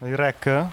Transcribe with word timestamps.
Il 0.00 0.14
rec? 0.14 0.66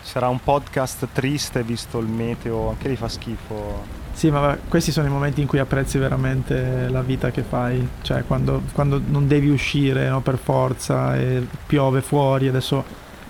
Sarà 0.00 0.28
un 0.28 0.42
podcast 0.42 1.08
triste 1.12 1.62
visto 1.62 1.98
il 1.98 2.06
meteo, 2.06 2.70
anche 2.70 2.88
lì 2.88 2.96
fa 2.96 3.10
schifo. 3.10 3.84
Sì, 4.14 4.30
ma 4.30 4.56
questi 4.68 4.90
sono 4.90 5.06
i 5.06 5.10
momenti 5.10 5.42
in 5.42 5.46
cui 5.46 5.58
apprezzi 5.58 5.98
veramente 5.98 6.88
la 6.88 7.02
vita 7.02 7.30
che 7.30 7.42
fai, 7.42 7.86
cioè 8.00 8.24
quando, 8.24 8.62
quando 8.72 8.98
non 9.04 9.26
devi 9.26 9.50
uscire 9.50 10.08
no, 10.08 10.22
per 10.22 10.38
forza 10.38 11.14
e 11.14 11.46
piove 11.66 12.00
fuori, 12.00 12.48
adesso 12.48 12.82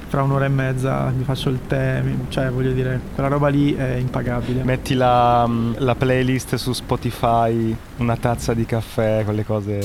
fra 0.06 0.22
un'ora 0.22 0.44
e 0.44 0.48
mezza 0.48 1.10
mi 1.16 1.24
faccio 1.24 1.48
il 1.48 1.60
tè, 1.66 2.02
cioè 2.28 2.50
voglio 2.50 2.72
dire, 2.72 3.00
quella 3.14 3.28
roba 3.28 3.48
lì 3.48 3.74
è 3.74 3.94
impagabile. 3.94 4.62
Metti 4.62 4.94
la, 4.94 5.48
la 5.78 5.94
playlist 5.96 6.54
su 6.56 6.72
Spotify, 6.72 7.74
una 7.96 8.16
tazza 8.16 8.54
di 8.54 8.66
caffè, 8.66 9.22
quelle 9.24 9.44
cose. 9.44 9.80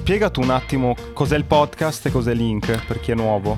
Spiega 0.00 0.30
tu 0.30 0.40
un 0.40 0.50
attimo 0.50 0.96
cos'è 1.12 1.36
il 1.36 1.44
podcast 1.44 2.06
e 2.06 2.10
cos'è 2.10 2.32
Link 2.32 2.86
per 2.86 3.00
chi 3.00 3.12
è 3.12 3.14
nuovo. 3.14 3.56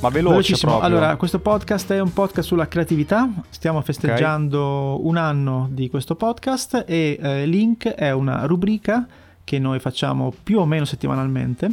Ma 0.00 0.08
veloce 0.10 0.56
proprio. 0.58 0.82
Allora, 0.82 1.14
questo 1.16 1.38
podcast 1.38 1.90
è 1.92 2.00
un 2.00 2.12
podcast 2.12 2.48
sulla 2.48 2.66
creatività. 2.66 3.30
Stiamo 3.48 3.80
festeggiando 3.80 4.60
okay. 4.60 5.06
un 5.06 5.16
anno 5.16 5.68
di 5.70 5.88
questo 5.88 6.16
podcast 6.16 6.84
e 6.86 7.18
eh, 7.18 7.46
Link 7.46 7.86
è 7.86 8.10
una 8.10 8.44
rubrica 8.46 9.06
che 9.42 9.58
noi 9.60 9.78
facciamo 9.78 10.34
più 10.42 10.58
o 10.58 10.66
meno 10.66 10.84
settimanalmente 10.84 11.70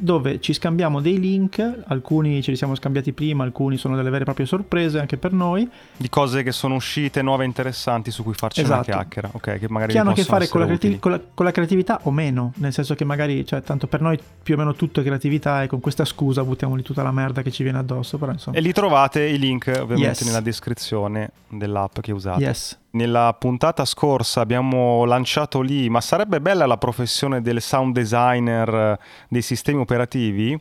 dove 0.00 0.40
ci 0.40 0.52
scambiamo 0.52 1.00
dei 1.00 1.18
link, 1.18 1.82
alcuni 1.86 2.42
ce 2.42 2.50
li 2.50 2.56
siamo 2.56 2.74
scambiati 2.74 3.12
prima, 3.12 3.44
alcuni 3.44 3.76
sono 3.76 3.96
delle 3.96 4.08
vere 4.08 4.22
e 4.22 4.24
proprie 4.24 4.46
sorprese 4.46 4.98
anche 4.98 5.16
per 5.16 5.32
noi. 5.32 5.68
Di 5.96 6.08
cose 6.08 6.42
che 6.42 6.52
sono 6.52 6.74
uscite, 6.74 7.22
nuove 7.22 7.44
e 7.44 7.46
interessanti 7.46 8.10
su 8.10 8.22
cui 8.22 8.34
farci 8.34 8.62
esatto. 8.62 8.90
una 8.90 8.98
chiacchiera, 8.98 9.30
ok? 9.32 9.58
Che 9.58 9.68
magari 9.68 9.92
che 9.92 9.98
hanno 9.98 10.10
a 10.10 10.14
che 10.14 10.24
fare 10.24 10.48
con 10.48 10.60
la, 10.60 10.66
creativ- 10.66 10.98
con, 10.98 11.10
la, 11.12 11.20
con 11.32 11.44
la, 11.44 11.52
creatività 11.52 12.00
o 12.04 12.10
meno, 12.10 12.52
nel 12.56 12.72
senso 12.72 12.94
che 12.94 13.04
magari, 13.04 13.44
cioè, 13.44 13.62
tanto 13.62 13.86
per 13.86 14.00
noi 14.00 14.18
più 14.42 14.54
o 14.54 14.56
meno 14.56 14.74
tutto 14.74 15.00
è 15.00 15.04
creatività 15.04 15.62
e 15.62 15.66
con 15.66 15.80
questa 15.80 16.04
scusa 16.04 16.42
buttiamo 16.42 16.74
lì 16.74 16.82
tutta 16.82 17.02
la 17.02 17.12
merda 17.12 17.42
che 17.42 17.50
ci 17.50 17.62
viene 17.62 17.78
addosso, 17.78 18.18
però 18.18 18.32
insomma. 18.32 18.56
E 18.56 18.60
lì 18.60 18.72
trovate 18.72 19.22
i 19.24 19.38
link 19.38 19.66
ovviamente 19.68 20.20
yes. 20.20 20.22
nella 20.22 20.40
descrizione 20.40 21.30
dell'app 21.48 22.00
che 22.00 22.12
usate. 22.12 22.42
Yes. 22.42 22.78
Nella 22.92 23.36
puntata 23.38 23.84
scorsa 23.84 24.40
abbiamo 24.40 25.04
lanciato 25.04 25.60
lì, 25.60 25.88
ma 25.88 26.00
sarebbe 26.00 26.40
bella 26.40 26.66
la 26.66 26.76
professione 26.76 27.40
del 27.40 27.60
sound 27.60 27.94
designer 27.94 28.98
dei 29.28 29.42
sistemi 29.42 29.80
operativi 29.80 30.58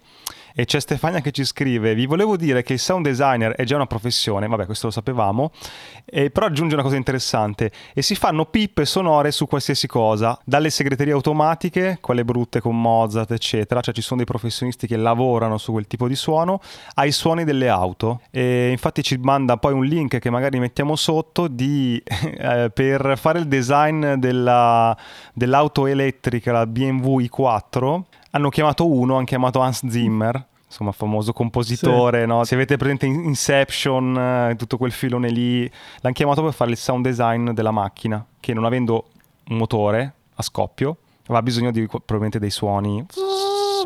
e 0.54 0.66
c'è 0.66 0.80
Stefania 0.80 1.22
che 1.22 1.32
ci 1.32 1.44
scrive 1.44 1.94
vi 1.96 2.06
volevo 2.06 2.38
dire 2.38 2.64
che 2.64 2.74
il 2.74 2.80
sound 2.80 3.06
designer 3.06 3.54
è 3.54 3.64
già 3.64 3.76
una 3.76 3.86
professione. 3.86 4.48
Vabbè 4.48 4.66
questo 4.66 4.88
lo 4.88 4.92
sapevamo. 4.92 5.52
E 6.06 6.30
però 6.32 6.48
aggiunge 6.48 6.74
una 6.74 6.84
cosa 6.84 6.96
interessante 6.96 7.72
e 7.94 8.02
si 8.02 8.16
fanno 8.16 8.46
pippe 8.46 8.86
sonore 8.86 9.32
su 9.32 9.48
qualsiasi 9.48 9.88
cosa 9.88 10.40
dalle 10.44 10.70
segreterie 10.70 11.14
automatiche 11.14 11.98
quelle 12.02 12.26
brutte 12.26 12.62
con 12.62 12.80
Mozart 12.80 13.32
eccetera. 13.32 13.82
Cioè 13.82 13.94
ci 13.94 14.02
sono 14.02 14.18
dei 14.18 14.26
professionisti 14.26 14.88
che 14.88 14.98
lavorano 14.98 15.58
su 15.58 15.72
quel 15.72 15.88
tipo 15.88 16.08
di 16.08 16.16
suono 16.16 16.62
ai 16.96 17.12
suoni 17.12 17.44
delle 17.44 17.70
auto. 17.70 18.22
E 18.32 18.70
infatti 18.72 19.04
ci 19.04 19.18
manda 19.18 19.58
poi 19.58 19.74
un 19.74 19.86
link 19.86 20.20
che 20.20 20.30
magari 20.30 20.60
mettiamo 20.60 20.96
sotto 20.96 21.48
di, 21.48 22.02
eh, 22.06 22.72
per 22.74 23.18
fare 23.18 23.40
il 23.40 23.48
design 23.48 24.14
della, 24.14 24.96
dell'auto 25.34 25.86
elettrica 25.86 26.52
la 26.52 26.66
BMW 26.66 27.22
i4 27.22 28.02
hanno 28.32 28.50
chiamato 28.50 28.88
uno, 28.88 29.16
hanno 29.16 29.26
chiamato 29.26 29.60
Hans 29.60 29.88
Zimmer 29.88 30.48
insomma 30.70 30.92
famoso 30.92 31.34
compositore, 31.34 32.22
sì. 32.22 32.28
no? 32.28 32.44
se 32.44 32.54
avete 32.54 32.78
presente 32.78 33.08
Inception, 33.08 34.16
eh, 34.52 34.56
tutto 34.56 34.78
quel 34.78 34.92
filone 34.92 35.30
lì, 35.30 35.62
l'hanno 36.02 36.14
chiamato 36.14 36.44
per 36.44 36.54
fare 36.54 36.70
il 36.70 36.78
sound 36.78 37.04
design 37.04 37.50
della 37.52 37.72
macchina, 37.72 38.24
che 38.40 38.54
non 38.54 38.66
avendo 38.66 39.08
un 39.48 39.58
motore 39.58 40.14
a 40.36 40.44
scoppio, 40.44 40.98
aveva 41.24 41.42
bisogno 41.42 41.72
di 41.72 41.88
probabilmente 41.88 42.38
dei 42.38 42.52
suoni 42.52 43.04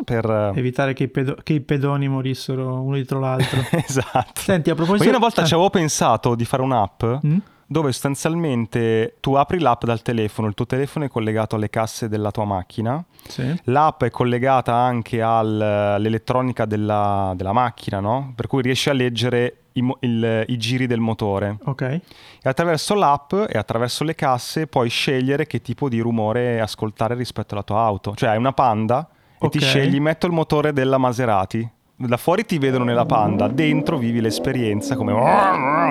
per 0.04 0.28
eh, 0.28 0.58
evitare 0.58 0.92
che 0.92 1.04
i, 1.04 1.08
pedo- 1.08 1.36
che 1.42 1.54
i, 1.54 1.60
pedoni 1.60 2.08
morissero 2.08 2.80
uno 2.80 2.94
dietro 2.94 3.18
l'altro. 3.18 3.60
esatto. 3.72 4.40
Senti, 4.40 4.68
a 4.70 4.74
proposito... 4.74 5.04
Ma 5.04 5.10
io 5.10 5.16
una 5.16 5.24
volta 5.24 5.42
eh. 5.42 5.46
ci 5.46 5.54
avevo 5.54 5.70
pensato 5.70 6.34
di 6.34 6.44
fare 6.44 6.62
un'app 6.62 7.04
mm? 7.24 7.36
Dove 7.66 7.92
sostanzialmente 7.92 9.16
tu 9.20 9.34
apri 9.34 9.58
l'app 9.58 9.84
dal 9.84 10.02
telefono, 10.02 10.48
il 10.48 10.54
tuo 10.54 10.66
telefono 10.66 11.04
è 11.04 11.08
collegato 11.08 11.56
alle 11.56 11.70
casse 11.70 12.08
della 12.08 12.30
tua 12.30 12.44
macchina, 12.44 13.02
sì. 13.26 13.60
l'app 13.64 14.04
è 14.04 14.10
collegata 14.10 14.74
anche 14.74 15.22
al, 15.22 15.60
all'elettronica 15.60 16.64
della, 16.64 17.32
della, 17.36 17.52
macchina, 17.52 18.00
no? 18.00 18.32
per 18.34 18.46
cui 18.46 18.62
riesci 18.62 18.90
a 18.90 18.92
leggere 18.92 19.56
i, 19.72 19.94
il, 20.00 20.44
i 20.48 20.56
giri 20.56 20.86
del 20.86 21.00
motore. 21.00 21.58
Ok. 21.64 21.82
E 21.82 22.00
attraverso 22.42 22.94
l'app 22.94 23.32
e 23.32 23.58
attraverso 23.58 24.04
le 24.04 24.14
casse 24.14 24.66
puoi 24.66 24.88
scegliere 24.88 25.46
che 25.46 25.62
tipo 25.62 25.88
di 25.88 26.00
rumore 26.00 26.60
ascoltare 26.60 27.14
rispetto 27.14 27.54
alla 27.54 27.62
tua 27.62 27.80
auto. 27.80 28.14
Cioè 28.14 28.30
hai 28.30 28.38
una 28.38 28.52
Panda 28.52 29.08
e 29.32 29.46
okay. 29.46 29.50
ti 29.50 29.60
scegli 29.60 30.00
metto 30.00 30.26
il 30.26 30.32
motore 30.32 30.72
della 30.72 30.98
Maserati 30.98 31.68
da 31.96 32.16
fuori 32.16 32.44
ti 32.44 32.58
vedono 32.58 32.84
nella 32.84 33.06
panda, 33.06 33.48
dentro 33.48 33.98
vivi 33.98 34.20
l'esperienza 34.20 34.96
come... 34.96 35.12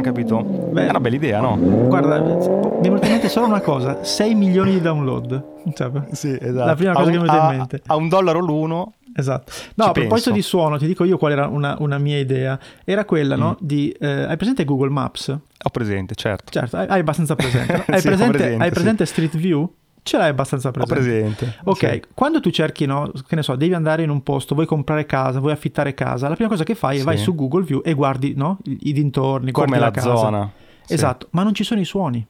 Capito? 0.02 0.42
Beh, 0.42 0.88
è 0.88 0.90
una 0.90 1.00
bella 1.00 1.16
idea, 1.16 1.40
no? 1.40 1.58
Guarda, 1.58 2.20
mi 2.20 2.38
è 2.38 2.82
venuta 2.82 3.08
mente 3.08 3.30
solo 3.30 3.46
una 3.46 3.62
cosa, 3.62 4.04
6 4.04 4.36
milioni 4.36 4.72
di 4.72 4.82
download. 4.82 5.52
Cioè, 5.74 5.92
sì, 6.12 6.38
esatto. 6.40 6.66
La 6.66 6.76
prima 6.76 6.94
cosa 6.94 7.08
a 7.08 7.12
che 7.12 7.18
mi 7.18 7.24
è 7.24 7.28
venuta 7.28 7.52
in 7.52 7.58
mente. 7.58 7.82
A 7.88 7.96
un 7.96 8.10
dollaro 8.10 8.40
l'uno 8.40 8.94
Esatto. 9.16 9.52
No, 9.76 9.86
a 9.86 9.92
proposito 9.92 10.32
di 10.32 10.42
suono, 10.42 10.78
ti 10.78 10.88
dico 10.88 11.04
io 11.04 11.18
qual 11.18 11.34
era 11.34 11.48
una, 11.48 11.76
una 11.80 11.98
mia 11.98 12.18
idea. 12.18 12.60
Era 12.84 13.06
quella, 13.06 13.36
mm. 13.36 13.40
no? 13.40 13.58
Di, 13.60 13.92
eh, 14.00 14.08
hai 14.08 14.38
presente 14.38 14.66
Google 14.66 14.90
Maps? 14.90 15.30
Ho 15.30 15.70
presente, 15.70 16.16
certo. 16.16 16.52
Certo, 16.52 16.78
hai, 16.78 16.88
hai 16.88 17.00
abbastanza 17.00 17.36
presente. 17.36 17.74
No? 17.74 17.84
Hai, 17.94 18.02
sì, 18.02 18.08
presente, 18.08 18.38
presente, 18.38 18.64
hai 18.64 18.72
presente 18.72 19.06
sì. 19.06 19.12
Street 19.12 19.38
View? 19.38 19.72
Ce 20.04 20.18
l'hai 20.18 20.30
abbastanza 20.30 20.72
presente. 20.72 20.94
Ho 20.94 21.02
presente. 21.02 21.58
Ok, 21.64 21.78
sì. 21.78 22.02
quando 22.14 22.42
tu 22.42 22.50
cerchi, 22.50 22.86
no, 22.86 23.10
che 23.26 23.36
ne 23.36 23.42
so, 23.42 23.56
devi 23.56 23.74
andare 23.74 24.04
in 24.04 24.10
un 24.10 24.22
posto, 24.22 24.54
vuoi 24.54 24.68
comprare 24.68 25.06
casa, 25.06 25.40
vuoi 25.40 25.54
affittare 25.54 25.94
casa, 25.94 26.28
la 26.28 26.36
prima 26.36 26.50
cosa 26.50 26.64
che 26.64 26.76
fai 26.76 27.00
è 27.00 27.04
vai 27.04 27.18
su 27.18 27.34
Google 27.34 27.64
View 27.64 27.82
e 27.84 27.94
guardi 27.94 28.34
no, 28.36 28.60
i, 28.66 28.92
dintorni, 28.92 29.52
come 29.52 29.80
la, 29.80 29.86
la 29.86 29.92
casa. 29.92 30.16
zona. 30.16 30.52
Esatto, 30.88 31.28
ma 31.32 31.44
non 31.44 31.54
ci 31.54 31.64
sono 31.64 31.80
i 31.80 31.86
suoni. 31.86 32.26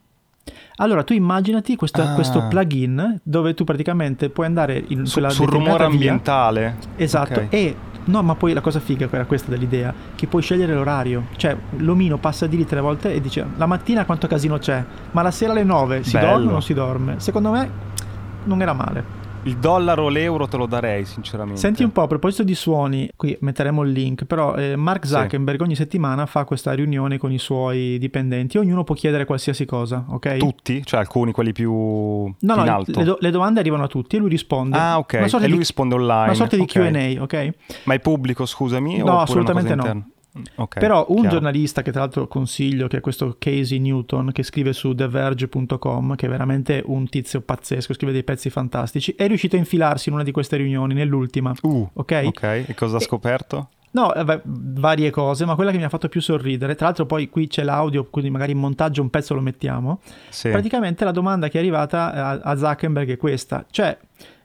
Allora 0.75 1.03
tu 1.03 1.13
immaginati 1.13 1.75
questo, 1.75 2.01
ah. 2.01 2.13
questo, 2.13 2.47
plugin 2.47 3.19
dove 3.23 3.53
tu 3.53 3.63
praticamente 3.63 4.29
puoi 4.29 4.45
andare 4.45 4.83
in 4.87 5.07
quella 5.11 5.29
Su, 5.29 5.43
sul 5.43 5.51
rumore 5.51 5.83
ambientale. 5.83 6.77
Esatto, 6.95 7.41
okay. 7.41 7.47
e 7.49 7.75
No, 8.05 8.21
ma 8.21 8.35
poi 8.35 8.53
la 8.53 8.61
cosa 8.61 8.79
figa 8.79 9.07
era 9.09 9.25
questa 9.25 9.49
dell'idea, 9.49 9.93
che 10.15 10.27
puoi 10.27 10.41
scegliere 10.41 10.73
l'orario. 10.73 11.27
Cioè, 11.37 11.55
l'omino 11.77 12.17
passa 12.17 12.47
di 12.47 12.57
lì 12.57 12.65
tre 12.65 12.81
volte 12.81 13.13
e 13.13 13.21
dice 13.21 13.45
la 13.55 13.65
mattina 13.65 14.05
quanto 14.05 14.27
casino 14.27 14.57
c'è, 14.57 14.83
ma 15.11 15.21
la 15.21 15.31
sera 15.31 15.51
alle 15.51 15.63
nove 15.63 16.03
si 16.03 16.17
Bello. 16.17 16.27
dorme 16.27 16.47
o 16.47 16.51
non 16.51 16.61
si 16.61 16.73
dorme? 16.73 17.15
Secondo 17.17 17.51
me 17.51 17.69
non 18.43 18.61
era 18.61 18.73
male. 18.73 19.21
Il 19.45 19.57
dollaro 19.57 20.03
o 20.03 20.09
l'euro 20.09 20.47
te 20.47 20.55
lo 20.55 20.65
darei, 20.65 21.03
sinceramente. 21.03 21.59
Senti 21.59 21.83
un 21.83 21.91
po', 21.91 22.03
a 22.03 22.07
proposito 22.07 22.43
di 22.43 22.55
suoni, 22.55 23.09
qui 23.15 23.35
metteremo 23.41 23.83
il 23.83 23.91
link, 23.91 24.23
però 24.23 24.55
eh, 24.55 24.77
Mark 24.77 25.05
Zuckerberg 25.05 25.57
sì. 25.57 25.63
ogni 25.63 25.75
settimana 25.75 26.25
fa 26.25 26.45
questa 26.45 26.71
riunione 26.73 27.17
con 27.17 27.29
i 27.31 27.37
suoi 27.37 27.97
dipendenti, 27.99 28.57
ognuno 28.57 28.85
può 28.85 28.95
chiedere 28.95 29.25
qualsiasi 29.25 29.65
cosa, 29.65 30.05
ok? 30.07 30.37
Tutti? 30.37 30.85
Cioè 30.85 31.01
alcuni, 31.01 31.33
quelli 31.33 31.51
più 31.51 31.73
no, 31.73 32.33
in 32.39 32.39
no, 32.39 32.61
alto? 32.61 32.97
Le, 32.99 33.03
do- 33.03 33.17
le, 33.19 33.31
domande 33.31 33.59
arrivano 33.59 33.83
a 33.83 33.87
tutti 33.87 34.15
e 34.15 34.19
lui 34.19 34.29
risponde. 34.29 34.77
Ah, 34.77 34.97
ok, 34.97 35.13
e 35.13 35.29
lui 35.29 35.51
di, 35.51 35.57
risponde 35.57 35.95
online. 35.95 36.23
Una 36.23 36.33
sorta 36.35 36.55
di 36.55 36.61
okay. 36.61 36.91
Q&A, 36.91 37.21
ok? 37.21 37.49
Ma 37.83 37.95
è 37.95 37.99
pubblico, 37.99 38.45
scusami? 38.45 38.99
No, 38.99 39.19
assolutamente 39.19 39.75
no. 39.75 40.05
Okay, 40.55 40.81
Però 40.81 41.05
un 41.09 41.15
chiaro. 41.15 41.29
giornalista 41.29 41.81
che 41.81 41.91
tra 41.91 42.01
l'altro 42.01 42.27
consiglio, 42.27 42.87
che 42.87 42.97
è 42.97 43.01
questo 43.01 43.35
Casey 43.37 43.77
Newton, 43.79 44.31
che 44.31 44.43
scrive 44.43 44.73
su 44.73 44.95
TheVerge.com, 44.95 46.15
che 46.15 46.25
è 46.25 46.29
veramente 46.29 46.81
un 46.85 47.07
tizio 47.07 47.41
pazzesco, 47.41 47.93
scrive 47.93 48.11
dei 48.11 48.23
pezzi 48.23 48.49
fantastici, 48.49 49.13
è 49.15 49.27
riuscito 49.27 49.55
a 49.55 49.59
infilarsi 49.59 50.09
in 50.09 50.15
una 50.15 50.23
di 50.23 50.31
queste 50.31 50.57
riunioni, 50.57 50.93
nell'ultima. 50.93 51.53
Uh, 51.61 51.87
ok? 51.93 52.21
Ok, 52.25 52.43
e 52.43 52.73
cosa 52.75 52.97
ha 52.97 52.99
scoperto? 52.99 53.69
No, 53.93 54.11
eh, 54.13 54.41
varie 54.43 55.11
cose, 55.11 55.45
ma 55.45 55.53
quella 55.53 55.69
che 55.69 55.77
mi 55.77 55.83
ha 55.83 55.89
fatto 55.89 56.09
più 56.09 56.19
sorridere, 56.19 56.73
tra 56.73 56.87
l'altro 56.87 57.05
poi 57.05 57.29
qui 57.29 57.47
c'è 57.47 57.61
l'audio, 57.63 58.05
quindi 58.05 58.31
magari 58.31 58.53
in 58.53 58.57
montaggio 58.57 59.03
un 59.03 59.11
pezzo 59.11 59.35
lo 59.35 59.41
mettiamo. 59.41 60.01
Sì. 60.29 60.49
Praticamente 60.49 61.05
la 61.05 61.11
domanda 61.11 61.47
che 61.47 61.57
è 61.57 61.61
arrivata 61.61 62.11
a, 62.11 62.29
a 62.41 62.57
Zuckerberg 62.57 63.11
è 63.11 63.17
questa, 63.17 63.65
cioè, 63.69 63.95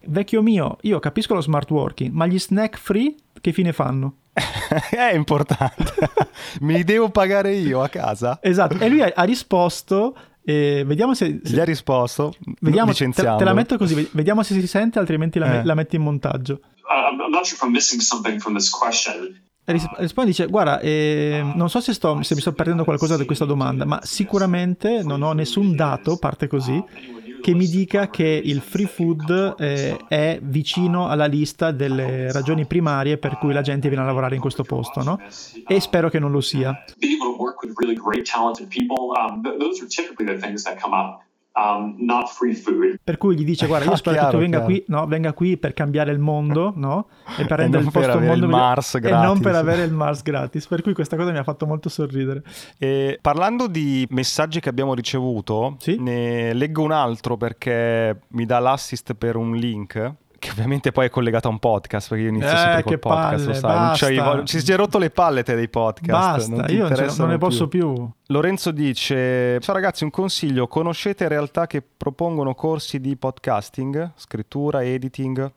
vecchio 0.09 0.43
mio, 0.43 0.77
io 0.83 0.99
capisco 0.99 1.33
lo 1.33 1.41
smart 1.41 1.71
working, 1.71 2.13
ma 2.13 2.27
gli 2.27 2.39
snack 2.39 2.77
free 2.77 3.15
che 3.41 3.53
fine 3.53 3.73
fanno? 3.73 4.17
è 4.91 5.15
importante. 5.15 5.95
Me 6.61 6.75
li 6.75 6.85
devo 6.85 7.11
pagare 7.11 7.55
io 7.55 7.83
a 7.83 7.89
casa? 7.89 8.39
Esatto. 8.41 8.79
E 8.79 8.89
lui 8.89 9.03
ha, 9.03 9.13
ha 9.15 9.25
risposto. 9.25 10.17
Eh, 10.43 10.83
vediamo 10.87 11.15
se, 11.15 11.41
se, 11.43 11.55
Gli 11.55 11.61
ha 11.61 11.65
risposto. 11.65 12.35
Vediamo, 12.61 12.93
te, 12.93 13.11
te, 13.11 13.23
la 13.23 13.53
metto 13.53 13.77
così, 13.77 14.09
vediamo 14.13 14.43
se 14.43 14.55
si 14.55 14.67
sente, 14.67 14.99
altrimenti 14.99 15.39
la, 15.39 15.61
eh. 15.61 15.65
la 15.65 15.75
metti 15.75 15.97
in 15.97 16.03
montaggio. 16.03 16.61
Uh, 16.89 17.23
I'm 17.23 17.31
not 17.31 17.45
sure 17.45 17.57
if 17.57 17.63
I'm 17.63 17.73
missing 17.73 18.01
something 18.01 18.41
from 18.41 18.55
this 18.55 18.71
question. 18.71 19.47
Risponde 19.69 20.31
dice 20.31 20.47
guarda 20.47 20.81
eh, 20.81 21.43
non 21.55 21.69
so 21.69 21.83
se, 21.83 21.93
sto, 21.93 22.23
se 22.23 22.35
mi 22.35 22.41
sto 22.41 22.55
perdendo 22.55 22.85
qualcosa 22.85 23.19
da 23.19 23.27
questa 23.27 23.45
domanda 23.45 23.85
ma 23.85 24.01
sicuramente 24.03 25.03
non 25.03 25.21
ho 25.21 25.33
nessun 25.33 25.77
dato 25.77 26.17
parte 26.17 26.47
così 26.47 26.83
che 27.41 27.55
mi 27.55 27.67
dica 27.67 28.09
che 28.09 28.41
il 28.43 28.61
free 28.61 28.87
food 28.87 29.55
eh, 29.59 29.97
è 30.09 30.39
vicino 30.43 31.09
alla 31.09 31.27
lista 31.27 31.71
delle 31.71 32.33
ragioni 32.33 32.67
primarie 32.67 33.19
per 33.19 33.39
cui 33.39 33.53
la 33.53 33.63
gente 33.63 33.89
viene 33.89 34.03
a 34.03 34.07
lavorare 34.07 34.35
in 34.35 34.41
questo 34.41 34.63
posto, 34.63 35.03
no? 35.03 35.21
E 35.67 35.81
spero 35.81 36.09
che 36.09 36.19
non 36.19 36.31
lo 36.31 36.41
sia. 36.41 36.85
Um, 39.11 39.43
not 39.43 40.99
free 40.99 41.28
food. 42.55 43.01
Per 43.03 43.17
cui 43.17 43.37
gli 43.37 43.45
dice: 43.45 43.67
Guarda, 43.67 43.87
io 43.87 43.93
ah, 43.93 43.97
spero 43.99 44.17
chiaro, 44.17 44.31
che 44.31 44.37
tu 44.37 44.43
venga 44.43 44.61
qui, 44.61 44.85
no, 44.89 45.07
venga 45.07 45.33
qui 45.33 45.57
per 45.57 45.75
cambiare 45.75 46.13
il 46.13 46.19
mondo, 46.19 46.73
no? 46.77 47.09
E 47.37 47.45
per 47.45 47.59
rendere 47.59 47.85
il 47.85 47.91
posto 47.91 48.19
un 48.19 48.25
mondo 48.25 48.45
il 48.45 48.51
Mars 48.51 48.95
migliore, 48.95 49.13
gratis. 49.13 49.31
E 49.31 49.35
non 49.35 49.43
per 49.43 49.55
avere 49.55 49.83
il 49.85 49.93
Mars 49.93 50.23
gratis. 50.23 50.67
Per 50.67 50.83
cui 50.83 50.95
questa 50.95 51.17
cosa 51.17 51.31
mi 51.31 51.39
ha 51.39 51.45
fatto 51.45 51.67
molto 51.67 51.89
sorridere. 51.89 52.43
E 52.79 53.19
parlando 53.21 53.67
di 53.67 54.07
messaggi 54.11 54.61
che 54.61 54.69
abbiamo 54.69 54.95
ricevuto, 54.95 55.77
sì? 55.79 55.97
ne 55.99 56.53
leggo 56.53 56.83
un 56.83 56.93
altro 56.93 57.37
perché 57.37 58.21
mi 58.29 58.47
dà 58.47 58.59
l'assist 58.59 59.15
per 59.15 59.37
un 59.37 59.55
link 59.55 60.15
che 60.39 60.51
ovviamente 60.51 60.93
poi 60.93 61.07
è 61.07 61.11
collegato 61.11 61.49
a 61.49 61.51
un 61.51 61.59
podcast 61.59 62.09
perché 62.09 62.25
io 62.25 62.31
inizio 62.31 62.51
eh, 62.51 62.57
sempre 62.57 62.83
col 62.85 62.99
podcast 62.99 63.45
palle, 63.61 64.15
lo 64.15 64.25
sai 64.25 64.47
ci 64.47 64.61
si 64.61 64.73
è 64.73 64.77
rotto 64.77 64.99
le 64.99 65.11
palle 65.11 65.43
te 65.43 65.55
dei 65.55 65.69
podcast 65.69 66.49
basta 66.51 66.73
io 66.73 66.89
non, 66.89 67.15
non 67.17 67.29
ne 67.29 67.39
posso 67.39 67.69
più. 67.69 67.93
più. 67.93 68.09
Lorenzo 68.27 68.71
dice 68.71 69.59
ciao 69.61 69.75
ragazzi 69.75 70.05
un 70.05 70.11
consiglio 70.11 70.69
conoscete 70.69 71.29
realtà 71.29 71.67
che 71.67 71.83
propongono 71.83 72.55
corsi 72.55 73.01
di 73.01 73.17
podcasting 73.17 74.13
scrittura 74.15 74.85
editing? 74.85 75.39
La 75.39 75.51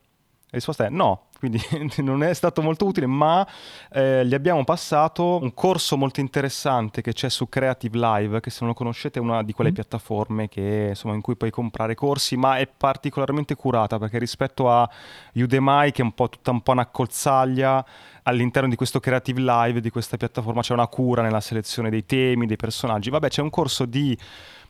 risposta 0.57 0.86
è 0.86 0.89
no 0.89 1.27
quindi 1.42 1.60
non 2.06 2.22
è 2.22 2.36
stato 2.36 2.62
molto 2.62 2.86
utile, 2.86 3.08
ma 3.08 3.46
eh, 3.92 4.24
gli 4.28 4.36
abbiamo 4.36 4.64
passato 4.64 5.40
un 5.42 5.56
corso 5.56 5.98
molto 5.98 6.20
interessante 6.20 7.02
che 7.02 7.14
c'è 7.14 7.30
su 7.32 7.50
Creative 7.50 7.98
Live, 7.98 8.40
che 8.42 8.52
se 8.52 8.58
non 8.60 8.70
lo 8.70 8.76
conoscete 8.76 9.18
è 9.18 9.22
una 9.24 9.42
di 9.42 9.52
quelle 9.52 9.72
mm. 9.72 9.74
piattaforme 9.74 10.48
che, 10.48 10.88
insomma, 10.90 11.16
in 11.16 11.22
cui 11.22 11.36
puoi 11.36 11.50
comprare 11.50 11.96
corsi, 11.96 12.38
ma 12.38 12.58
è 12.58 12.68
particolarmente 12.68 13.56
curata 13.56 13.98
perché 13.98 14.20
rispetto 14.20 14.70
a 14.70 14.88
Udemy, 15.34 15.92
che 15.92 16.04
è 16.04 16.06
un 16.06 16.14
po' 16.14 16.30
tutta 16.30 16.52
un 16.52 16.62
po' 16.62 16.74
una 16.74 16.86
colzaglia, 16.86 17.84
all'interno 18.24 18.70
di 18.70 18.76
questo 18.76 19.00
Creative 19.00 19.42
Live, 19.42 19.82
di 19.82 19.90
questa 19.90 20.18
piattaforma, 20.18 20.62
c'è 20.62 20.74
una 20.74 20.86
cura 20.86 21.24
nella 21.24 21.42
selezione 21.42 21.90
dei 21.90 22.06
temi, 22.06 22.46
dei 22.46 22.56
personaggi. 22.56 23.10
Vabbè, 23.10 23.30
c'è 23.30 23.42
un 23.42 23.50
corso 23.50 23.86
di 23.86 24.16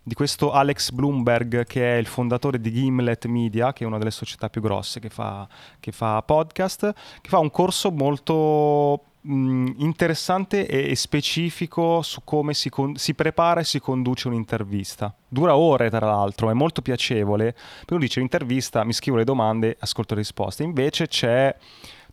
di 0.04 0.14
questo 0.14 0.52
Alex 0.52 0.92
Bloomberg 0.92 1.66
che 1.66 1.96
è 1.96 1.98
il 1.98 2.08
fondatore 2.08 2.60
di 2.60 2.72
Gimlet 2.72 3.26
Media, 3.26 3.72
che 3.74 3.84
è 3.84 3.88
una 3.88 3.98
delle 3.98 4.12
società 4.12 4.50
più 4.50 4.62
grosse 4.62 5.00
che 5.00 5.10
fa, 5.10 5.48
che 5.80 5.92
fa 5.92 6.22
podcast, 6.22 6.94
che 7.22 7.30
fa 7.30 7.38
un 7.38 7.52
corso 7.52 7.92
molto 7.92 9.06
mh, 9.22 9.74
interessante 9.78 10.66
e, 10.66 10.96
specifico 10.96 12.02
su 12.02 12.22
come 12.24 12.54
si, 12.54 12.70
con- 12.70 12.96
si, 12.96 13.14
prepara 13.14 13.60
e 13.62 13.64
si 13.64 13.80
conduce 13.80 14.28
un'intervista. 14.28 15.14
Dura 15.28 15.56
ore 15.56 15.90
tra 15.90 16.06
l'altro, 16.06 16.50
è 16.50 16.54
molto 16.54 16.82
piacevole. 16.82 17.56
Uno 17.90 18.00
dice 18.00 18.20
l'intervista, 18.20 18.84
mi 18.84 18.94
scrivo 18.94 19.18
le 19.18 19.24
domande, 19.24 19.78
ascolto 19.80 20.14
le 20.16 20.22
risposte. 20.22 20.64
Invece 20.64 21.08
c'è 21.08 21.56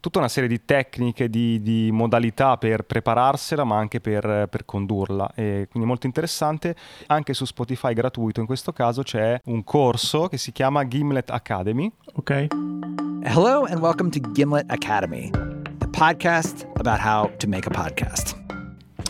tutta 0.01 0.19
una 0.19 0.29
serie 0.29 0.49
di 0.49 0.65
tecniche, 0.65 1.29
di, 1.29 1.61
di 1.61 1.91
modalità 1.93 2.57
per 2.57 2.83
prepararsela, 2.83 3.65
ma 3.65 3.77
anche 3.77 4.01
per, 4.01 4.47
per, 4.51 4.65
condurla. 4.65 5.33
E 5.35 5.67
quindi 5.71 5.89
molto 5.89 6.07
interessante. 6.07 6.77
Anche 7.07 7.35
su 7.35 7.45
Spotify 7.45 7.93
gratuito 7.93 8.41
in 8.41 8.47
questo 8.47 8.73
caso 8.73 9.03
c'è 9.03 9.41
un 9.47 9.65
corso 9.65 10.29
che 10.29 10.39
si 10.39 10.53
chiama 10.53 10.87
Gimlet 10.87 11.31
Academy. 11.31 11.91
Ok. 12.15 12.47
Hello 13.23 13.65
and 13.65 13.81
welcome 13.81 14.11
to 14.11 14.21
Gimlet 14.33 14.71
Academy, 14.71 15.31
the 15.79 15.89
podcast 15.89 16.67
about 16.77 17.01
how 17.01 17.31
to 17.37 17.49
make 17.49 17.69
a 17.69 17.71
podcast. 17.71 18.37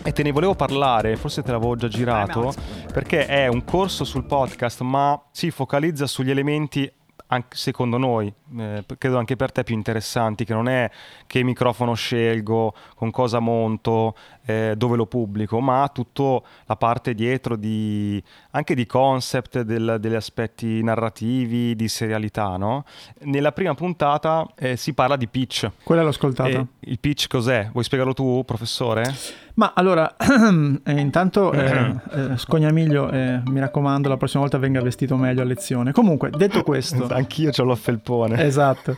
E 0.05 0.13
te 0.13 0.23
ne 0.23 0.33
volevo 0.33 0.55
parlare, 0.55 1.17
forse 1.17 1.43
te 1.43 1.51
l'avevo 1.51 1.77
già 1.77 1.89
girato, 1.89 2.55
perché 2.93 3.27
è 3.27 3.47
un 3.47 3.65
corso 3.65 4.05
sul 4.05 4.25
podcast, 4.25 4.81
ma 4.81 5.21
si 5.33 5.51
focalizza 5.51 6.07
sugli 6.07 6.31
elementi 6.31 6.91
anche 7.29 7.57
secondo 7.57 7.99
noi, 7.99 8.33
eh, 8.57 8.85
credo 8.97 9.19
anche 9.19 9.37
per 9.37 9.53
te 9.53 9.65
più 9.65 9.75
interessanti, 9.75 10.45
che 10.45 10.55
non 10.55 10.69
è 10.69 10.91
che 11.27 11.43
microfono 11.43 11.95
scelgo, 11.95 12.75
con 12.95 13.11
cosa 13.11 13.39
monto, 13.39 14.15
eh, 14.47 14.75
dove 14.77 14.97
lo 14.97 15.07
pubblico, 15.07 15.61
ma 15.61 15.91
tutta 15.93 16.41
la 16.65 16.77
parte 16.77 17.15
dietro 17.15 17.57
di, 17.57 18.23
anche 18.53 18.75
di 18.75 18.87
concept, 18.87 19.61
del, 19.61 19.99
degli 20.01 20.15
aspetti 20.15 20.83
narrativi, 20.83 21.77
di 21.77 21.89
serialità. 21.89 22.57
No? 22.57 22.85
Nella 23.21 23.53
prima 23.53 23.75
puntata 23.75 24.47
eh, 24.57 24.77
si 24.77 24.95
parla 24.95 25.17
di 25.17 25.29
pitch. 25.29 25.71
Quella 25.83 26.03
l'ho 26.03 26.09
ascoltata. 26.09 26.67
il 26.81 26.99
pitch 26.99 27.27
cos'è? 27.29 27.69
Vuoi 27.73 27.85
spiegarlo 27.85 28.15
tu, 28.15 28.43
professore? 28.47 29.15
Ma 29.59 29.73
allora, 29.75 30.15
eh, 30.17 30.93
intanto 30.93 31.53
eh, 31.53 31.95
eh, 32.13 32.37
Scognamiglio, 32.37 33.11
mi 33.11 33.59
raccomando, 33.59 34.09
la 34.09 34.17
prossima 34.17 34.43
volta 34.43 34.57
venga 34.57 34.81
vestito 34.81 35.17
meglio 35.17 35.43
a 35.43 35.45
lezione. 35.45 35.91
Comunque, 35.93 36.31
detto 36.31 36.63
questo... 36.63 37.09
Anch'io 37.13 37.51
ho 37.55 37.65
l'ho 37.65 37.75
felpone. 37.75 38.38
Esatto. 38.49 38.97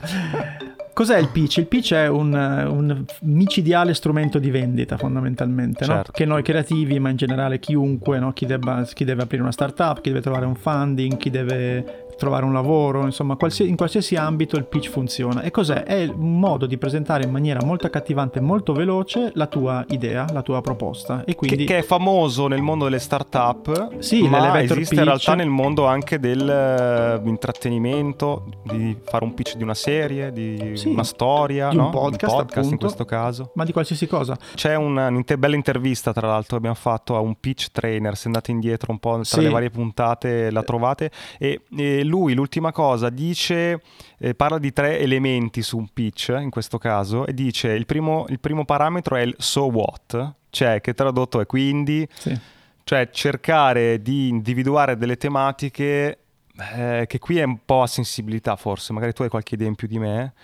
Cos'è 0.92 1.16
il 1.18 1.28
pitch? 1.28 1.58
Il 1.58 1.66
pitch 1.66 1.94
è 1.94 2.08
un, 2.08 2.32
un 2.34 3.04
micidiale 3.22 3.94
strumento 3.94 4.38
di 4.38 4.50
vendita 4.50 4.98
fondamentalmente, 4.98 5.84
certo. 5.84 6.02
no? 6.06 6.12
che 6.12 6.24
noi 6.26 6.42
creativi, 6.42 6.98
ma 6.98 7.08
in 7.08 7.16
generale 7.16 7.58
chiunque, 7.58 8.18
no? 8.18 8.32
chi, 8.32 8.44
debba, 8.44 8.82
chi, 8.92 9.04
deve 9.04 9.22
aprire 9.22 9.40
una 9.40 9.52
startup, 9.52 10.00
chi 10.00 10.10
deve 10.10 10.20
trovare 10.20 10.44
un 10.44 10.56
funding, 10.56 11.16
chi 11.16 11.30
deve 11.30 11.99
trovare 12.20 12.44
un 12.44 12.52
lavoro, 12.52 13.06
insomma 13.06 13.38
in 13.60 13.76
qualsiasi 13.76 14.14
ambito 14.14 14.58
il 14.58 14.66
pitch 14.66 14.90
funziona. 14.90 15.40
E 15.40 15.50
cos'è? 15.50 15.84
È 15.84 16.04
un 16.04 16.38
modo 16.38 16.66
di 16.66 16.76
presentare 16.76 17.24
in 17.24 17.30
maniera 17.30 17.64
molto 17.64 17.86
accattivante, 17.86 18.40
molto 18.40 18.74
veloce 18.74 19.30
la 19.34 19.46
tua 19.46 19.82
idea, 19.88 20.26
la 20.30 20.42
tua 20.42 20.60
proposta. 20.60 21.24
E 21.24 21.34
quindi... 21.34 21.64
che, 21.64 21.66
che 21.72 21.78
è 21.78 21.82
famoso 21.82 22.46
nel 22.46 22.60
mondo 22.60 22.84
delle 22.84 22.98
start-up, 22.98 24.00
sì, 24.00 24.28
ma 24.28 24.60
esiste 24.60 24.80
pitch. 24.80 24.92
in 24.92 25.04
realtà 25.04 25.34
nel 25.34 25.48
mondo 25.48 25.86
anche 25.86 26.20
dell'intrattenimento, 26.20 28.44
eh, 28.68 28.76
di 28.76 28.94
fare 29.02 29.24
un 29.24 29.32
pitch 29.32 29.56
di 29.56 29.62
una 29.62 29.72
serie, 29.72 30.30
di 30.30 30.72
sì, 30.74 30.88
una 30.88 31.04
storia, 31.04 31.70
di 31.70 31.76
un 31.76 31.84
no? 31.84 31.90
podcast, 31.90 32.32
un 32.32 32.38
podcast 32.40 32.58
appunto, 32.58 32.74
in 32.74 32.80
questo 32.80 33.06
caso. 33.06 33.52
Ma 33.54 33.64
di 33.64 33.72
qualsiasi 33.72 34.06
cosa. 34.06 34.36
C'è 34.54 34.74
una, 34.74 35.08
una 35.08 35.24
bella 35.38 35.56
intervista 35.56 36.12
tra 36.12 36.26
l'altro 36.26 36.50
che 36.50 36.56
abbiamo 36.56 36.76
fatto 36.76 37.16
a 37.16 37.20
un 37.20 37.36
pitch 37.40 37.68
trainer, 37.72 38.14
se 38.14 38.26
andate 38.26 38.50
indietro 38.50 38.92
un 38.92 38.98
po' 38.98 39.14
tra 39.14 39.24
sì. 39.24 39.40
le 39.40 39.48
varie 39.48 39.70
puntate 39.70 40.50
la 40.50 40.62
trovate 40.62 41.10
e, 41.38 41.62
e 41.74 42.04
lui 42.10 42.34
l'ultima 42.34 42.72
cosa 42.72 43.08
dice, 43.08 43.80
eh, 44.18 44.34
parla 44.34 44.58
di 44.58 44.72
tre 44.72 44.98
elementi 44.98 45.62
su 45.62 45.78
un 45.78 45.88
pitch 45.92 46.36
in 46.38 46.50
questo 46.50 46.76
caso 46.76 47.24
e 47.24 47.32
dice 47.32 47.70
il 47.70 47.86
primo, 47.86 48.26
il 48.28 48.38
primo 48.38 48.66
parametro 48.66 49.16
è 49.16 49.22
il 49.22 49.34
so 49.38 49.70
what, 49.70 50.34
cioè 50.50 50.82
che 50.82 50.92
tradotto 50.92 51.40
è 51.40 51.46
quindi, 51.46 52.06
sì. 52.12 52.38
cioè 52.84 53.08
cercare 53.10 54.02
di 54.02 54.28
individuare 54.28 54.98
delle 54.98 55.16
tematiche 55.16 56.18
eh, 56.74 57.04
che 57.08 57.18
qui 57.18 57.38
è 57.38 57.44
un 57.44 57.64
po' 57.64 57.82
a 57.82 57.86
sensibilità 57.86 58.56
forse, 58.56 58.92
magari 58.92 59.14
tu 59.14 59.22
hai 59.22 59.30
qualche 59.30 59.54
idea 59.54 59.68
in 59.68 59.76
più 59.76 59.88
di 59.88 59.98
me 59.98 60.34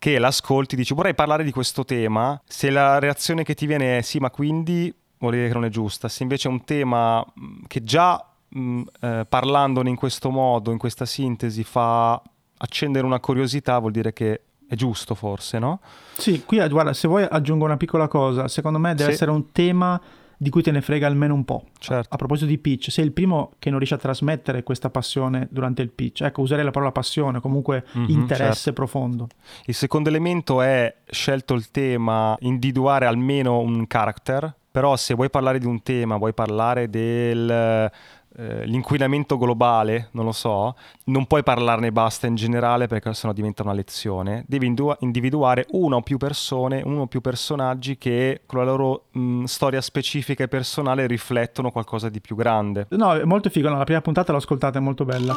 che 0.00 0.18
l'ascolti, 0.18 0.76
dici 0.76 0.94
vorrei 0.94 1.14
parlare 1.14 1.44
di 1.44 1.52
questo 1.52 1.84
tema, 1.84 2.40
se 2.46 2.70
la 2.70 2.98
reazione 2.98 3.44
che 3.44 3.54
ti 3.54 3.66
viene 3.66 3.98
è 3.98 4.00
sì, 4.00 4.18
ma 4.18 4.30
quindi 4.30 4.92
vuol 5.18 5.34
dire 5.34 5.48
che 5.48 5.52
non 5.52 5.66
è 5.66 5.68
giusta, 5.68 6.08
se 6.08 6.22
invece 6.22 6.48
è 6.48 6.50
un 6.50 6.64
tema 6.64 7.22
che 7.66 7.84
già 7.84 8.29
mh, 8.50 8.60
mm, 8.60 8.82
eh, 9.00 9.26
parlandone 9.28 9.90
in 9.90 9.96
questo 9.96 10.30
modo, 10.30 10.70
in 10.70 10.78
questa 10.78 11.04
sintesi, 11.04 11.64
fa 11.64 12.20
accendere 12.58 13.06
una 13.06 13.20
curiosità, 13.20 13.78
vuol 13.78 13.92
dire 13.92 14.12
che 14.12 14.42
è 14.66 14.74
giusto 14.74 15.14
forse, 15.14 15.58
no? 15.58 15.80
Sì, 16.16 16.44
qui 16.44 16.64
guarda, 16.68 16.92
se 16.92 17.08
vuoi 17.08 17.26
aggiungo 17.28 17.64
una 17.64 17.76
piccola 17.76 18.06
cosa, 18.06 18.46
secondo 18.48 18.78
me 18.78 18.94
deve 18.94 19.10
sì. 19.10 19.14
essere 19.14 19.30
un 19.30 19.50
tema 19.50 20.00
di 20.42 20.48
cui 20.48 20.62
te 20.62 20.70
ne 20.70 20.80
frega 20.80 21.06
almeno 21.06 21.34
un 21.34 21.44
po'. 21.44 21.64
Certo. 21.78 22.08
A, 22.08 22.14
a, 22.14 22.16
proposito 22.16 22.46
di 22.46 22.56
pitch, 22.56 22.90
sei 22.90 23.04
il 23.04 23.12
primo 23.12 23.52
che 23.58 23.68
non 23.68 23.78
riesce 23.78 23.96
a 23.96 23.98
trasmettere 23.98 24.62
questa 24.62 24.88
passione 24.88 25.48
durante 25.50 25.82
il 25.82 25.90
pitch. 25.90 26.22
Ecco, 26.22 26.40
userei 26.40 26.64
la 26.64 26.70
parola 26.70 26.92
passione, 26.92 27.40
comunque 27.40 27.84
mm-hmm, 27.94 28.08
interesse 28.08 28.54
certo. 28.54 28.72
profondo. 28.72 29.28
Il 29.66 29.74
secondo 29.74 30.08
elemento 30.08 30.62
è 30.62 30.94
scelto 31.10 31.52
il 31.52 31.70
tema, 31.70 32.36
individuare 32.40 33.04
almeno 33.04 33.58
un 33.58 33.86
character, 33.86 34.54
però 34.70 34.96
se 34.96 35.12
vuoi 35.12 35.28
parlare 35.28 35.58
di 35.58 35.66
un 35.66 35.82
tema, 35.82 36.16
vuoi 36.16 36.32
parlare 36.32 36.88
del 36.88 37.90
eh, 38.36 38.64
l'inquinamento 38.64 39.36
globale, 39.36 40.08
non 40.12 40.24
lo 40.24 40.32
so, 40.32 40.74
non 41.04 41.26
puoi 41.26 41.42
parlarne 41.42 41.92
basta 41.92 42.26
in 42.26 42.34
generale 42.34 42.86
perché 42.86 43.12
sennò 43.12 43.32
diventa 43.32 43.62
una 43.62 43.72
lezione. 43.72 44.44
Devi 44.46 44.66
indu- 44.66 44.96
individuare 45.00 45.66
una 45.70 45.96
o 45.96 46.02
più 46.02 46.16
persone, 46.16 46.82
uno 46.84 47.02
o 47.02 47.06
più 47.06 47.20
personaggi 47.20 47.98
che 47.98 48.42
con 48.46 48.58
la 48.60 48.64
loro 48.64 49.06
mh, 49.12 49.44
storia 49.44 49.80
specifica 49.80 50.44
e 50.44 50.48
personale 50.48 51.06
riflettono 51.06 51.70
qualcosa 51.70 52.08
di 52.08 52.20
più 52.20 52.36
grande. 52.36 52.86
No, 52.90 53.14
è 53.14 53.24
molto 53.24 53.50
figo, 53.50 53.68
no, 53.68 53.78
la 53.78 53.84
prima 53.84 54.00
puntata 54.00 54.32
l'ho 54.32 54.38
ascoltata, 54.38 54.78
è 54.78 54.82
molto 54.82 55.04
bella. 55.04 55.36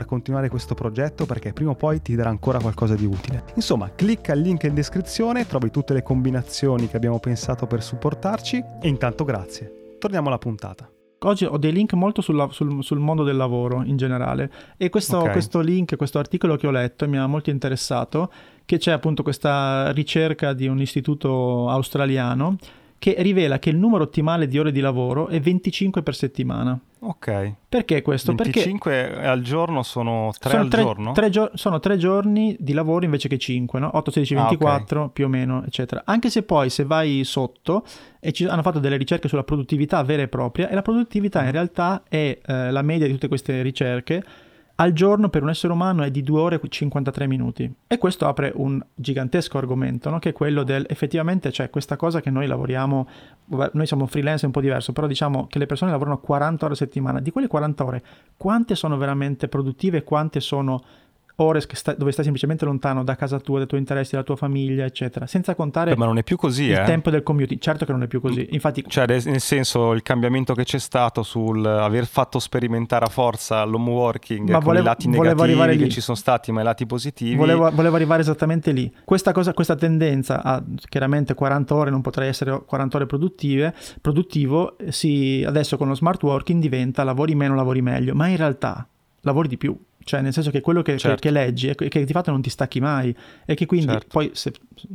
continuare 0.05 0.49
questo 0.49 0.73
progetto 0.73 1.25
perché 1.25 1.53
prima 1.53 1.71
o 1.71 1.75
poi 1.75 2.01
ti 2.01 2.15
darà 2.15 2.29
ancora 2.29 2.59
qualcosa 2.59 2.95
di 2.95 3.05
utile. 3.05 3.43
Insomma, 3.55 3.91
clicca 3.93 4.33
il 4.33 4.41
link 4.41 4.63
in 4.63 4.73
descrizione, 4.73 5.47
trovi 5.47 5.69
tutte 5.69 5.93
le 5.93 6.03
combinazioni 6.03 6.87
che 6.87 6.97
abbiamo 6.97 7.19
pensato 7.19 7.67
per 7.67 7.83
supportarci 7.83 8.63
e 8.81 8.87
intanto 8.87 9.23
grazie. 9.23 9.95
Torniamo 9.99 10.27
alla 10.27 10.37
puntata. 10.37 10.89
Oggi 11.23 11.45
ho 11.45 11.57
dei 11.57 11.71
link 11.71 11.93
molto 11.93 12.21
sulla, 12.21 12.47
sul, 12.49 12.83
sul, 12.83 12.97
mondo 12.97 13.23
del 13.23 13.35
lavoro 13.35 13.83
in 13.83 13.95
generale 13.95 14.51
e 14.75 14.89
questo, 14.89 15.19
okay. 15.19 15.33
questo 15.33 15.59
link, 15.59 15.95
questo 15.95 16.17
articolo 16.17 16.55
che 16.55 16.65
ho 16.65 16.71
letto 16.71 17.07
mi 17.07 17.19
ha 17.19 17.27
molto 17.27 17.51
interessato, 17.51 18.31
che 18.65 18.79
c'è 18.79 18.91
appunto 18.91 19.21
questa 19.21 19.91
ricerca 19.91 20.53
di 20.53 20.67
un 20.67 20.81
istituto 20.81 21.69
australiano 21.69 22.57
che 23.01 23.15
rivela 23.17 23.57
che 23.57 23.71
il 23.71 23.77
numero 23.77 24.03
ottimale 24.03 24.47
di 24.47 24.59
ore 24.59 24.71
di 24.71 24.79
lavoro 24.79 25.27
è 25.27 25.39
25 25.39 26.03
per 26.03 26.13
settimana. 26.13 26.79
Ok. 26.99 27.53
Perché 27.67 28.03
questo? 28.03 28.35
25 28.35 28.91
Perché 28.91 29.25
al 29.25 29.41
giorno 29.41 29.81
sono 29.81 30.31
3 30.39 30.49
sono 30.51 30.61
al 30.61 30.69
tre, 30.69 30.81
giorno? 30.83 31.11
Tre 31.13 31.29
gio- 31.31 31.49
sono 31.55 31.79
3 31.79 31.97
giorni 31.97 32.55
di 32.59 32.73
lavoro 32.73 33.03
invece 33.03 33.27
che 33.27 33.39
5, 33.39 33.79
no? 33.79 33.89
8, 33.91 34.11
16, 34.11 34.35
24 34.35 34.69
ah, 34.69 35.01
okay. 35.01 35.13
più 35.13 35.25
o 35.25 35.29
meno, 35.29 35.63
eccetera. 35.65 36.03
Anche 36.05 36.29
se 36.29 36.43
poi 36.43 36.69
se 36.69 36.83
vai 36.83 37.23
sotto 37.23 37.83
e 38.19 38.31
ci 38.33 38.45
hanno 38.45 38.61
fatto 38.61 38.77
delle 38.77 38.97
ricerche 38.97 39.27
sulla 39.27 39.43
produttività 39.43 40.03
vera 40.03 40.21
e 40.21 40.27
propria 40.27 40.69
e 40.69 40.75
la 40.75 40.83
produttività 40.83 41.43
in 41.43 41.51
realtà 41.51 42.03
è 42.07 42.37
eh, 42.45 42.69
la 42.69 42.83
media 42.83 43.07
di 43.07 43.13
tutte 43.13 43.29
queste 43.29 43.63
ricerche 43.63 44.23
al 44.81 44.93
giorno 44.93 45.29
per 45.29 45.43
un 45.43 45.49
essere 45.49 45.71
umano 45.73 46.01
è 46.01 46.09
di 46.09 46.23
2 46.23 46.39
ore 46.39 46.59
e 46.61 46.67
53 46.67 47.27
minuti. 47.27 47.71
E 47.85 47.99
questo 47.99 48.27
apre 48.27 48.51
un 48.55 48.83
gigantesco 48.95 49.59
argomento, 49.59 50.09
no? 50.09 50.17
che 50.17 50.29
è 50.29 50.33
quello 50.33 50.63
del 50.63 50.85
effettivamente 50.89 51.49
c'è 51.49 51.55
cioè, 51.55 51.69
questa 51.69 51.95
cosa 51.97 52.19
che 52.19 52.31
noi 52.31 52.47
lavoriamo, 52.47 53.07
noi 53.73 53.85
siamo 53.85 54.07
freelance 54.07 54.41
è 54.43 54.45
un 54.47 54.51
po' 54.51 54.61
diverso, 54.61 54.91
però 54.91 55.05
diciamo 55.05 55.45
che 55.45 55.59
le 55.59 55.67
persone 55.67 55.91
lavorano 55.91 56.17
40 56.17 56.65
ore 56.65 56.73
a 56.73 56.77
settimana. 56.77 57.19
Di 57.19 57.29
quelle 57.29 57.45
40 57.45 57.85
ore, 57.85 58.03
quante 58.35 58.73
sono 58.73 58.97
veramente 58.97 59.47
produttive 59.47 59.99
e 59.99 60.03
quante 60.03 60.39
sono 60.39 60.83
ore 61.35 61.61
sta, 61.61 61.93
dove 61.93 62.11
stai 62.11 62.23
semplicemente 62.23 62.65
lontano 62.65 63.03
da 63.03 63.15
casa 63.15 63.39
tua, 63.39 63.59
dai 63.59 63.67
tuoi 63.67 63.79
interessi, 63.79 64.11
dalla 64.11 64.23
tua 64.23 64.35
famiglia, 64.35 64.85
eccetera. 64.85 65.25
Senza 65.27 65.55
contare 65.55 65.95
ma 65.95 66.05
non 66.05 66.17
è 66.17 66.23
più 66.23 66.37
così, 66.37 66.65
il 66.65 66.77
eh? 66.77 66.83
tempo 66.83 67.09
del 67.09 67.23
commuting. 67.23 67.59
Certo 67.59 67.85
che 67.85 67.91
non 67.91 68.03
è 68.03 68.07
più 68.07 68.21
così. 68.21 68.47
Infatti, 68.51 68.83
cioè, 68.87 69.05
nel 69.05 69.39
senso, 69.39 69.93
il 69.93 70.01
cambiamento 70.01 70.53
che 70.53 70.63
c'è 70.63 70.79
stato 70.79 71.23
sul 71.23 71.65
aver 71.65 72.05
fatto 72.05 72.39
sperimentare 72.39 73.05
a 73.05 73.09
forza 73.09 73.63
l'home 73.63 73.89
working 73.89 74.49
ma 74.49 74.55
con 74.55 74.63
volevo, 74.63 74.83
i 74.83 74.87
lati 74.87 75.07
negativi 75.07 75.77
che 75.77 75.89
ci 75.89 76.01
sono 76.01 76.17
stati, 76.17 76.51
ma 76.51 76.61
i 76.61 76.63
lati 76.63 76.85
positivi. 76.85 77.35
Volevo, 77.35 77.69
volevo 77.71 77.95
arrivare 77.95 78.21
esattamente 78.21 78.71
lì. 78.71 78.93
Questa, 79.03 79.31
cosa, 79.31 79.53
questa 79.53 79.75
tendenza 79.75 80.43
a 80.43 80.63
chiaramente 80.89 81.33
40 81.33 81.75
ore 81.75 81.89
non 81.89 82.01
potrei 82.01 82.29
essere 82.29 82.63
40 82.65 82.97
ore 82.97 83.05
produttive, 83.05 83.73
produttivo, 83.99 84.75
si, 84.89 85.43
adesso 85.45 85.77
con 85.77 85.87
lo 85.87 85.95
smart 85.95 86.21
working 86.23 86.61
diventa 86.61 87.03
lavori 87.03 87.35
meno, 87.35 87.55
lavori 87.55 87.81
meglio, 87.81 88.13
ma 88.13 88.27
in 88.27 88.37
realtà 88.37 88.87
lavori 89.21 89.47
di 89.47 89.57
più 89.57 89.77
cioè 90.03 90.21
nel 90.21 90.33
senso 90.33 90.49
che 90.49 90.61
quello 90.61 90.81
che, 90.81 90.97
certo. 90.97 91.15
che, 91.15 91.21
che 91.21 91.31
leggi 91.31 91.67
è 91.67 91.75
che, 91.75 91.87
che, 91.87 92.03
di 92.03 92.11
fatto 92.11 92.31
non 92.31 92.41
ti 92.41 92.49
stacchi 92.49 92.79
mai 92.79 93.15
e 93.45 93.53
che 93.55 93.65
quindi 93.65 93.91
certo. 93.91 94.07
poi 94.09 94.31
se, 94.33 94.51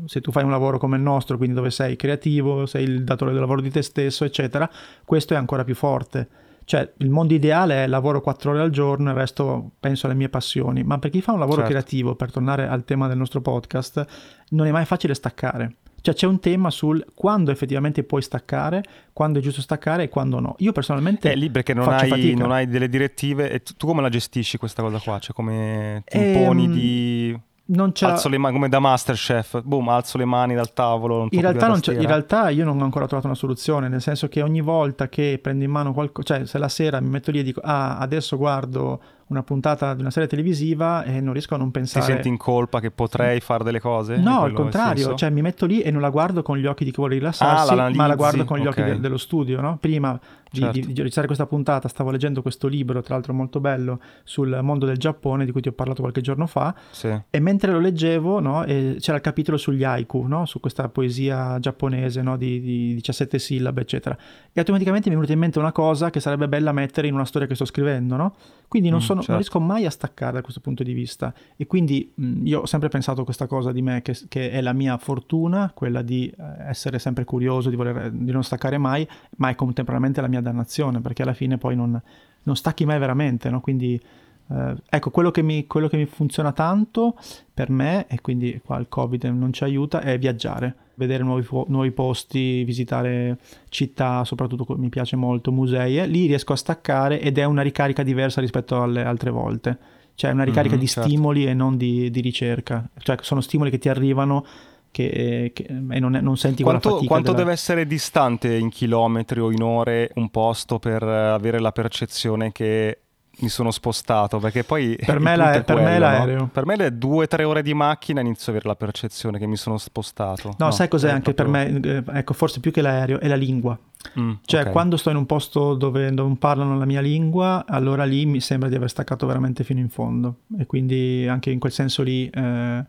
se, 0.06 0.20
tu 0.20 0.32
fai 0.32 0.44
un 0.44 0.50
lavoro 0.50 0.78
come 0.78 0.96
il 0.96 1.02
nostro, 1.02 1.36
quindi 1.36 1.54
dove 1.54 1.70
sei 1.70 1.96
creativo, 1.96 2.66
sei 2.66 2.84
il 2.84 3.04
datore 3.04 3.32
del 3.32 3.40
lavoro 3.40 3.60
di 3.60 3.70
te 3.70 3.82
stesso, 3.82 4.24
eccetera, 4.24 4.68
questo 5.04 5.34
è 5.34 5.36
ancora 5.36 5.64
più 5.64 5.74
forte. 5.74 6.28
Cioè 6.64 6.94
il 6.96 7.10
mondo 7.10 7.32
ideale 7.32 7.84
è 7.84 7.86
lavoro 7.86 8.20
4 8.20 8.50
ore 8.50 8.60
al 8.60 8.70
giorno, 8.70 9.10
il 9.10 9.16
resto 9.16 9.70
penso 9.78 10.06
alle 10.06 10.16
mie 10.16 10.28
passioni, 10.28 10.82
ma 10.82 10.98
per 10.98 11.10
chi 11.10 11.20
fa 11.20 11.32
un 11.32 11.38
lavoro 11.38 11.58
certo. 11.58 11.70
creativo, 11.70 12.16
per 12.16 12.32
tornare 12.32 12.66
al 12.66 12.84
tema 12.84 13.06
del 13.06 13.16
nostro 13.16 13.40
podcast, 13.40 14.04
non 14.50 14.66
è 14.66 14.72
mai 14.72 14.84
facile 14.84 15.14
staccare. 15.14 15.76
Cioè 16.06 16.14
c'è 16.14 16.26
un 16.28 16.38
tema 16.38 16.70
sul 16.70 17.04
quando 17.14 17.50
effettivamente 17.50 18.04
puoi 18.04 18.22
staccare, 18.22 18.84
quando 19.12 19.40
è 19.40 19.42
giusto 19.42 19.60
staccare 19.60 20.04
e 20.04 20.08
quando 20.08 20.38
no. 20.38 20.54
Io 20.58 20.70
personalmente... 20.70 21.32
È 21.32 21.34
lì 21.34 21.50
perché 21.50 21.74
non, 21.74 21.88
hai, 21.88 22.32
non 22.36 22.52
hai, 22.52 22.68
delle 22.68 22.88
direttive 22.88 23.50
e 23.50 23.60
tu 23.60 23.88
come 23.88 24.02
la 24.02 24.08
gestisci 24.08 24.56
questa 24.56 24.82
cosa 24.82 25.00
qua? 25.00 25.18
Cioè 25.18 25.34
come 25.34 26.04
ti 26.06 26.16
imponi 26.16 26.64
ehm... 26.64 26.72
di 26.72 27.40
non 27.68 27.90
c'è... 27.90 28.06
Alzo 28.06 28.28
le 28.28 28.38
mani 28.38 28.54
come 28.54 28.68
da 28.68 28.78
Masterchef, 28.78 29.62
boom, 29.62 29.88
alzo 29.88 30.16
le 30.16 30.24
mani 30.24 30.54
dal 30.54 30.72
tavolo. 30.72 31.26
In 31.30 31.40
realtà, 31.40 31.90
in 31.90 32.06
realtà, 32.06 32.50
io 32.50 32.64
non 32.64 32.80
ho 32.80 32.84
ancora 32.84 33.06
trovato 33.06 33.26
una 33.26 33.34
soluzione, 33.34 33.88
nel 33.88 34.00
senso 34.00 34.28
che 34.28 34.42
ogni 34.42 34.60
volta 34.60 35.08
che 35.08 35.40
prendo 35.42 35.64
in 35.64 35.72
mano 35.72 35.92
qualcosa, 35.92 36.36
cioè 36.36 36.46
se 36.46 36.58
la 36.58 36.68
sera 36.68 37.00
mi 37.00 37.08
metto 37.08 37.32
lì 37.32 37.40
e 37.40 37.42
dico, 37.42 37.60
ah, 37.64 37.98
adesso 37.98 38.36
guardo 38.36 39.00
una 39.28 39.42
puntata 39.42 39.94
di 39.94 40.02
una 40.02 40.10
serie 40.10 40.28
televisiva 40.28 41.02
e 41.02 41.20
non 41.20 41.32
riesco 41.32 41.54
a 41.54 41.58
non 41.58 41.72
pensare... 41.72 42.04
Ti 42.04 42.12
senti 42.12 42.28
in 42.28 42.36
colpa 42.36 42.78
che 42.78 42.92
potrei 42.92 43.40
fare 43.40 43.64
delle 43.64 43.80
cose? 43.80 44.16
No, 44.16 44.42
al 44.42 44.52
contrario, 44.52 45.14
cioè 45.14 45.30
mi 45.30 45.42
metto 45.42 45.66
lì 45.66 45.80
e 45.80 45.90
non 45.90 46.00
la 46.00 46.10
guardo 46.10 46.42
con 46.42 46.56
gli 46.56 46.66
occhi 46.66 46.84
di 46.84 46.90
chi 46.90 46.96
vuole 46.96 47.14
rilassarsi, 47.14 47.72
ah, 47.72 47.90
ma 47.90 48.06
la 48.06 48.14
guardo 48.14 48.44
con 48.44 48.58
gli 48.58 48.66
okay. 48.66 48.82
occhi 48.82 48.92
de- 48.92 49.00
dello 49.00 49.16
studio, 49.16 49.60
no? 49.60 49.78
Prima 49.80 50.18
di, 50.50 50.60
certo. 50.60 50.78
di, 50.78 50.86
di, 50.86 50.94
registrare 50.94 51.26
questa 51.26 51.46
puntata 51.46 51.88
stavo 51.88 52.10
leggendo 52.10 52.40
questo 52.40 52.68
libro, 52.68 53.02
tra 53.02 53.14
l'altro 53.14 53.32
molto 53.32 53.58
bello, 53.58 54.00
sul 54.22 54.58
mondo 54.62 54.86
del 54.86 54.96
Giappone, 54.96 55.44
di 55.44 55.50
cui 55.50 55.60
ti 55.60 55.68
ho 55.68 55.72
parlato 55.72 56.02
qualche 56.02 56.20
giorno 56.20 56.46
fa, 56.46 56.74
sì. 56.90 57.12
e 57.28 57.40
mentre 57.40 57.72
lo 57.72 57.80
leggevo 57.80 58.38
no, 58.38 58.64
c'era 58.64 59.16
il 59.16 59.22
capitolo 59.22 59.56
sugli 59.56 59.82
haiku, 59.82 60.22
no? 60.26 60.46
su 60.46 60.60
questa 60.60 60.88
poesia 60.88 61.58
giapponese 61.58 62.22
no? 62.22 62.36
di, 62.36 62.60
di 62.60 62.94
17 62.94 63.38
sillabe, 63.38 63.80
eccetera, 63.80 64.16
e 64.52 64.60
automaticamente 64.60 65.08
mi 65.08 65.14
è 65.14 65.16
venuta 65.16 65.34
in 65.34 65.40
mente 65.40 65.58
una 65.58 65.72
cosa 65.72 66.10
che 66.10 66.20
sarebbe 66.20 66.48
bella 66.48 66.72
mettere 66.72 67.08
in 67.08 67.14
una 67.14 67.24
storia 67.24 67.48
che 67.48 67.54
sto 67.54 67.64
scrivendo, 67.64 68.16
no? 68.16 68.34
Quindi 68.68 68.88
non, 68.88 68.98
mm, 68.98 69.02
sono, 69.02 69.20
certo. 69.20 69.32
non, 69.32 69.40
riesco 69.40 69.60
mai 69.60 69.86
a 69.86 69.90
staccare 69.90 70.32
da 70.32 70.42
questo 70.42 70.60
punto 70.60 70.82
di 70.82 70.92
vista. 70.92 71.32
E 71.56 71.66
quindi 71.66 72.12
mh, 72.14 72.26
mm, 72.26 72.46
io 72.46 72.60
ho 72.60 72.66
sempre 72.66 72.88
pensato 72.88 73.24
questa 73.24 73.46
cosa 73.46 73.72
di 73.72 73.82
me, 73.82 74.02
che, 74.02 74.16
che, 74.28 74.50
è 74.50 74.60
la 74.60 74.72
mia 74.72 74.96
fortuna, 74.98 75.70
quella 75.74 76.02
di 76.02 76.28
eh, 76.28 76.68
essere 76.68 76.98
sempre 76.98 77.24
curioso, 77.24 77.70
di, 77.70 77.76
voler, 77.76 78.10
di, 78.10 78.32
non 78.32 78.42
staccare 78.42 78.78
mai, 78.78 79.06
ma 79.36 79.48
è 79.48 79.54
contemporaneamente 79.54 80.20
la 80.20 80.28
mia 80.28 80.40
dannazione, 80.40 81.00
perché 81.00 81.22
alla 81.22 81.34
fine 81.34 81.58
poi 81.58 81.76
non, 81.76 82.00
non 82.42 82.56
stacchi 82.56 82.84
mai 82.84 82.98
veramente, 82.98 83.50
no? 83.50 83.60
Quindi 83.60 84.00
eh, 84.48 84.74
ecco, 84.88 85.10
quello 85.10 85.30
che, 85.30 85.42
mi, 85.42 85.66
quello 85.66 85.88
che 85.88 85.96
mi 85.96 86.06
funziona 86.06 86.52
tanto 86.52 87.16
per 87.52 87.70
me, 87.70 88.06
e 88.08 88.20
quindi 88.20 88.60
qua 88.64 88.78
il 88.78 88.86
Covid 88.88 89.24
non 89.24 89.52
ci 89.52 89.64
aiuta, 89.64 90.00
è 90.00 90.18
viaggiare. 90.18 90.74
Vedere 90.94 91.22
nuovi, 91.24 91.46
nuovi, 91.66 91.90
posti, 91.90 92.64
visitare 92.64 93.38
città, 93.68 94.24
soprattutto 94.24 94.76
mi 94.78 94.88
piace 94.88 95.14
molto 95.14 95.52
musei, 95.52 96.08
lì 96.08 96.26
riesco 96.26 96.54
a 96.54 96.56
staccare 96.56 97.20
ed 97.20 97.36
è 97.36 97.44
una 97.44 97.60
ricarica 97.60 98.02
diversa 98.02 98.40
rispetto 98.40 98.80
alle 98.80 99.04
altre 99.04 99.30
volte, 99.30 99.76
cioè 100.14 100.30
una 100.30 100.44
ricarica 100.44 100.74
mm-hmm, 100.74 100.82
di 100.82 100.88
certo. 100.88 101.08
stimoli 101.08 101.44
e 101.44 101.52
non 101.52 101.76
di, 101.76 102.10
di, 102.10 102.20
ricerca, 102.22 102.88
cioè 103.00 103.16
sono 103.20 103.42
stimoli 103.42 103.68
che 103.68 103.76
ti 103.76 103.90
arrivano 103.90 104.46
che, 104.90 105.50
che, 105.52 105.64
e 105.64 106.00
non, 106.00 106.18
non 106.22 106.38
senti 106.38 106.62
quanto, 106.62 106.88
quella 106.92 107.06
Quanto 107.06 107.32
della... 107.32 107.42
deve 107.42 107.52
essere 107.52 107.86
distante 107.86 108.54
in 108.54 108.70
chilometri 108.70 109.40
o 109.40 109.50
in 109.50 109.62
ore 109.62 110.12
un 110.14 110.30
posto 110.30 110.78
per 110.78 111.02
avere 111.02 111.58
la 111.58 111.72
percezione 111.72 112.52
che 112.52 113.00
mi 113.38 113.48
sono 113.48 113.70
spostato 113.70 114.38
perché 114.38 114.64
poi 114.64 114.96
per 115.04 115.18
me, 115.20 115.36
la, 115.36 115.50
per 115.50 115.64
quello, 115.64 115.82
me 115.82 115.98
l'aereo 115.98 116.38
no? 116.38 116.48
per 116.48 116.64
me 116.64 116.76
le 116.76 116.96
due 116.96 117.24
o 117.24 117.26
tre 117.26 117.44
ore 117.44 117.62
di 117.62 117.74
macchina 117.74 118.20
inizio 118.20 118.52
ad 118.52 118.58
avere 118.58 118.68
la 118.68 118.76
percezione 118.76 119.38
che 119.38 119.46
mi 119.46 119.56
sono 119.56 119.78
spostato. 119.78 120.54
No, 120.58 120.66
no 120.66 120.70
sai 120.70 120.88
cos'è 120.88 121.10
anche 121.10 121.34
proprio... 121.34 121.60
per 121.62 121.80
me? 121.80 122.12
Eh, 122.12 122.18
ecco 122.18 122.32
forse 122.34 122.60
più 122.60 122.70
che 122.70 122.80
l'aereo 122.80 123.20
è 123.20 123.28
la 123.28 123.36
lingua. 123.36 123.78
Mm, 124.18 124.32
cioè 124.44 124.60
okay. 124.60 124.72
quando 124.72 124.96
sto 124.96 125.10
in 125.10 125.16
un 125.16 125.26
posto 125.26 125.74
dove 125.74 126.10
non 126.10 126.38
parlano 126.38 126.78
la 126.78 126.84
mia 126.84 127.00
lingua 127.00 127.64
allora 127.66 128.04
lì 128.04 128.24
mi 128.24 128.40
sembra 128.40 128.68
di 128.68 128.76
aver 128.76 128.88
staccato 128.88 129.26
veramente 129.26 129.64
fino 129.64 129.80
in 129.80 129.88
fondo. 129.88 130.40
E 130.58 130.66
quindi 130.66 131.26
anche 131.28 131.50
in 131.50 131.58
quel 131.58 131.72
senso 131.72 132.02
lì 132.02 132.28
eh, 132.28 132.84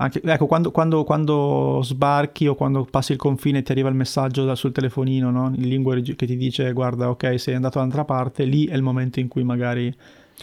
anche, 0.00 0.20
ecco, 0.22 0.46
quando, 0.46 0.70
quando, 0.70 1.02
quando, 1.02 1.80
sbarchi 1.82 2.46
o 2.46 2.54
quando 2.54 2.84
passi 2.84 3.12
il 3.12 3.18
confine 3.18 3.62
ti 3.62 3.72
arriva 3.72 3.88
il 3.88 3.96
messaggio 3.96 4.44
da, 4.44 4.54
sul 4.54 4.70
telefonino, 4.70 5.30
no? 5.30 5.52
in 5.54 5.68
lingua 5.68 5.96
che 5.96 6.14
ti 6.14 6.36
dice 6.36 6.72
guarda 6.72 7.10
ok 7.10 7.38
sei 7.38 7.54
andato 7.54 7.78
dall'altra 7.78 8.04
parte, 8.04 8.44
lì 8.44 8.66
è 8.66 8.74
il 8.74 8.82
momento 8.82 9.18
in 9.18 9.26
cui 9.26 9.42
magari 9.42 9.92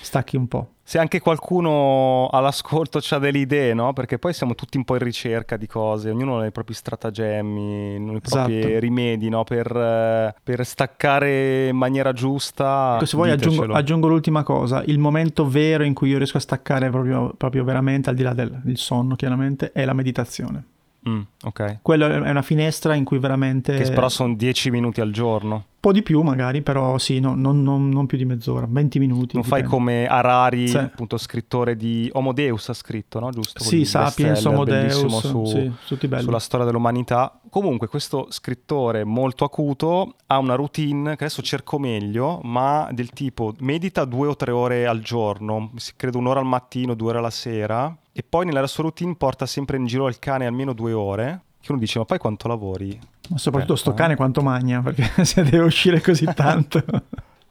stacchi 0.02 0.36
un 0.36 0.48
po' 0.48 0.70
se 0.88 1.00
anche 1.00 1.20
qualcuno 1.20 2.28
all'ascolto 2.32 3.00
ha 3.10 3.18
delle 3.18 3.40
idee, 3.40 3.74
no? 3.74 3.92
Perché 3.94 4.20
poi 4.20 4.34
siamo 4.34 4.54
tutti 4.54 4.78
un 4.78 4.84
po' 4.84 4.94
in 4.94 5.02
ricerca 5.02 5.58
di 5.58 5.66
cose, 5.66 6.12
ognuno 6.12 6.38
ha 6.38 6.46
i 6.46 6.52
propri 6.52 6.76
stratagemmi, 6.76 7.96
i 7.96 8.20
propri 8.22 8.60
esatto. 8.60 8.80
rimedi, 8.80 9.28
no? 9.28 9.44
Per, 9.44 10.36
per, 10.44 10.64
staccare 10.64 11.70
in 11.70 11.76
maniera 11.76 12.14
giusta. 12.14 12.98
Ecco, 12.98 13.06
se 13.06 13.18
vuoi 13.18 13.32
aggiungo, 13.32 13.74
aggiungo, 13.74 14.08
l'ultima 14.08 14.44
cosa, 14.44 14.84
il 14.86 15.00
momento 15.00 15.50
vero 15.50 15.84
in 15.84 15.96
cui 15.96 16.10
io 16.10 16.18
riesco 16.18 16.38
a 16.38 16.42
staccare 16.42 16.92
proprio, 16.92 17.34
proprio 17.36 17.64
veramente, 17.64 18.12
al 18.12 18.16
di 18.16 18.22
là 18.22 18.36
del 18.36 18.78
sonno 18.78 19.16
chiaramente, 19.16 19.72
è 19.72 19.86
la 19.86 19.94
meditazione. 19.94 20.66
Mm, 21.08 21.22
ok. 21.44 21.80
Quello 21.82 22.08
è 22.08 22.30
una 22.30 22.42
finestra 22.42 22.96
in 22.96 23.04
cui 23.04 23.20
veramente... 23.20 23.78
Che 23.78 23.92
però 23.92 24.10
sono 24.10 24.36
10 24.36 24.72
minuti 24.72 25.02
al 25.02 25.12
giorno 25.12 25.66
po' 25.86 25.92
di 25.92 26.02
più 26.02 26.22
magari, 26.24 26.64
però 26.64 26.98
sì, 26.98 27.20
no, 27.20 27.36
non, 27.36 27.62
non, 27.62 27.90
non, 27.90 28.08
più 28.08 28.18
di 28.18 28.26
mezz'ora, 28.26 28.66
20 28.68 28.98
minuti. 28.98 29.36
Non 29.36 29.44
dipende. 29.44 29.50
fai 29.50 29.64
come 29.64 30.08
Harari, 30.08 30.68
sì. 30.68 30.78
appunto 30.78 31.16
scrittore 31.18 31.76
di 31.76 32.10
Homo 32.14 32.34
Deus 32.34 32.70
ha 32.70 32.74
scritto, 32.74 33.20
no? 33.20 33.30
Giusto? 33.30 33.64
Sì, 33.64 33.86
Sapiens, 33.86 34.44
Homo 34.46 34.64
Deus, 34.64 35.20
su, 35.20 35.46
sì, 35.46 35.72
sulla 36.18 36.40
storia 36.40 36.66
dell'umanità. 36.66 37.40
Comunque 37.52 37.88
questo 37.88 38.26
scrittore 38.32 39.04
molto 39.04 39.46
acuto 39.46 40.16
ha 40.26 40.40
una 40.40 40.56
routine 40.56 41.16
che 41.16 41.26
adesso 41.26 41.44
cerco 41.44 41.78
meglio, 41.78 42.40
ma 42.42 42.90
del 42.92 43.12
tipo 43.12 43.54
medita 43.60 44.06
due 44.06 44.30
o 44.30 44.36
tre 44.36 44.50
ore 44.50 44.88
al 44.88 45.02
giorno, 45.02 45.72
credo 45.96 46.18
un'ora 46.18 46.40
al 46.40 46.48
mattino, 46.48 46.96
due 46.96 47.10
ore 47.10 47.20
alla 47.20 47.30
sera, 47.30 47.96
e 48.18 48.24
poi 48.24 48.46
nella 48.46 48.66
sua 48.66 48.84
routine 48.84 49.14
porta 49.16 49.46
sempre 49.46 49.76
in 49.76 49.86
giro 49.86 50.08
il 50.08 50.20
cane 50.20 50.46
almeno 50.46 50.72
due 50.72 50.94
ore 50.94 51.42
che 51.60 51.72
uno 51.72 51.82
dice 51.82 52.00
ma 52.00 52.06
poi 52.06 52.18
quanto 52.18 52.48
lavori? 52.48 52.98
Ma 53.30 53.38
soprattutto 53.38 53.74
eh, 53.74 53.78
sto 53.78 53.94
cane 53.94 54.16
quanto 54.16 54.42
magna 54.42 54.82
perché 54.82 55.26
se 55.26 55.44
deve 55.44 55.66
uscire 55.66 56.00
così 56.00 56.26
tanto. 56.34 56.82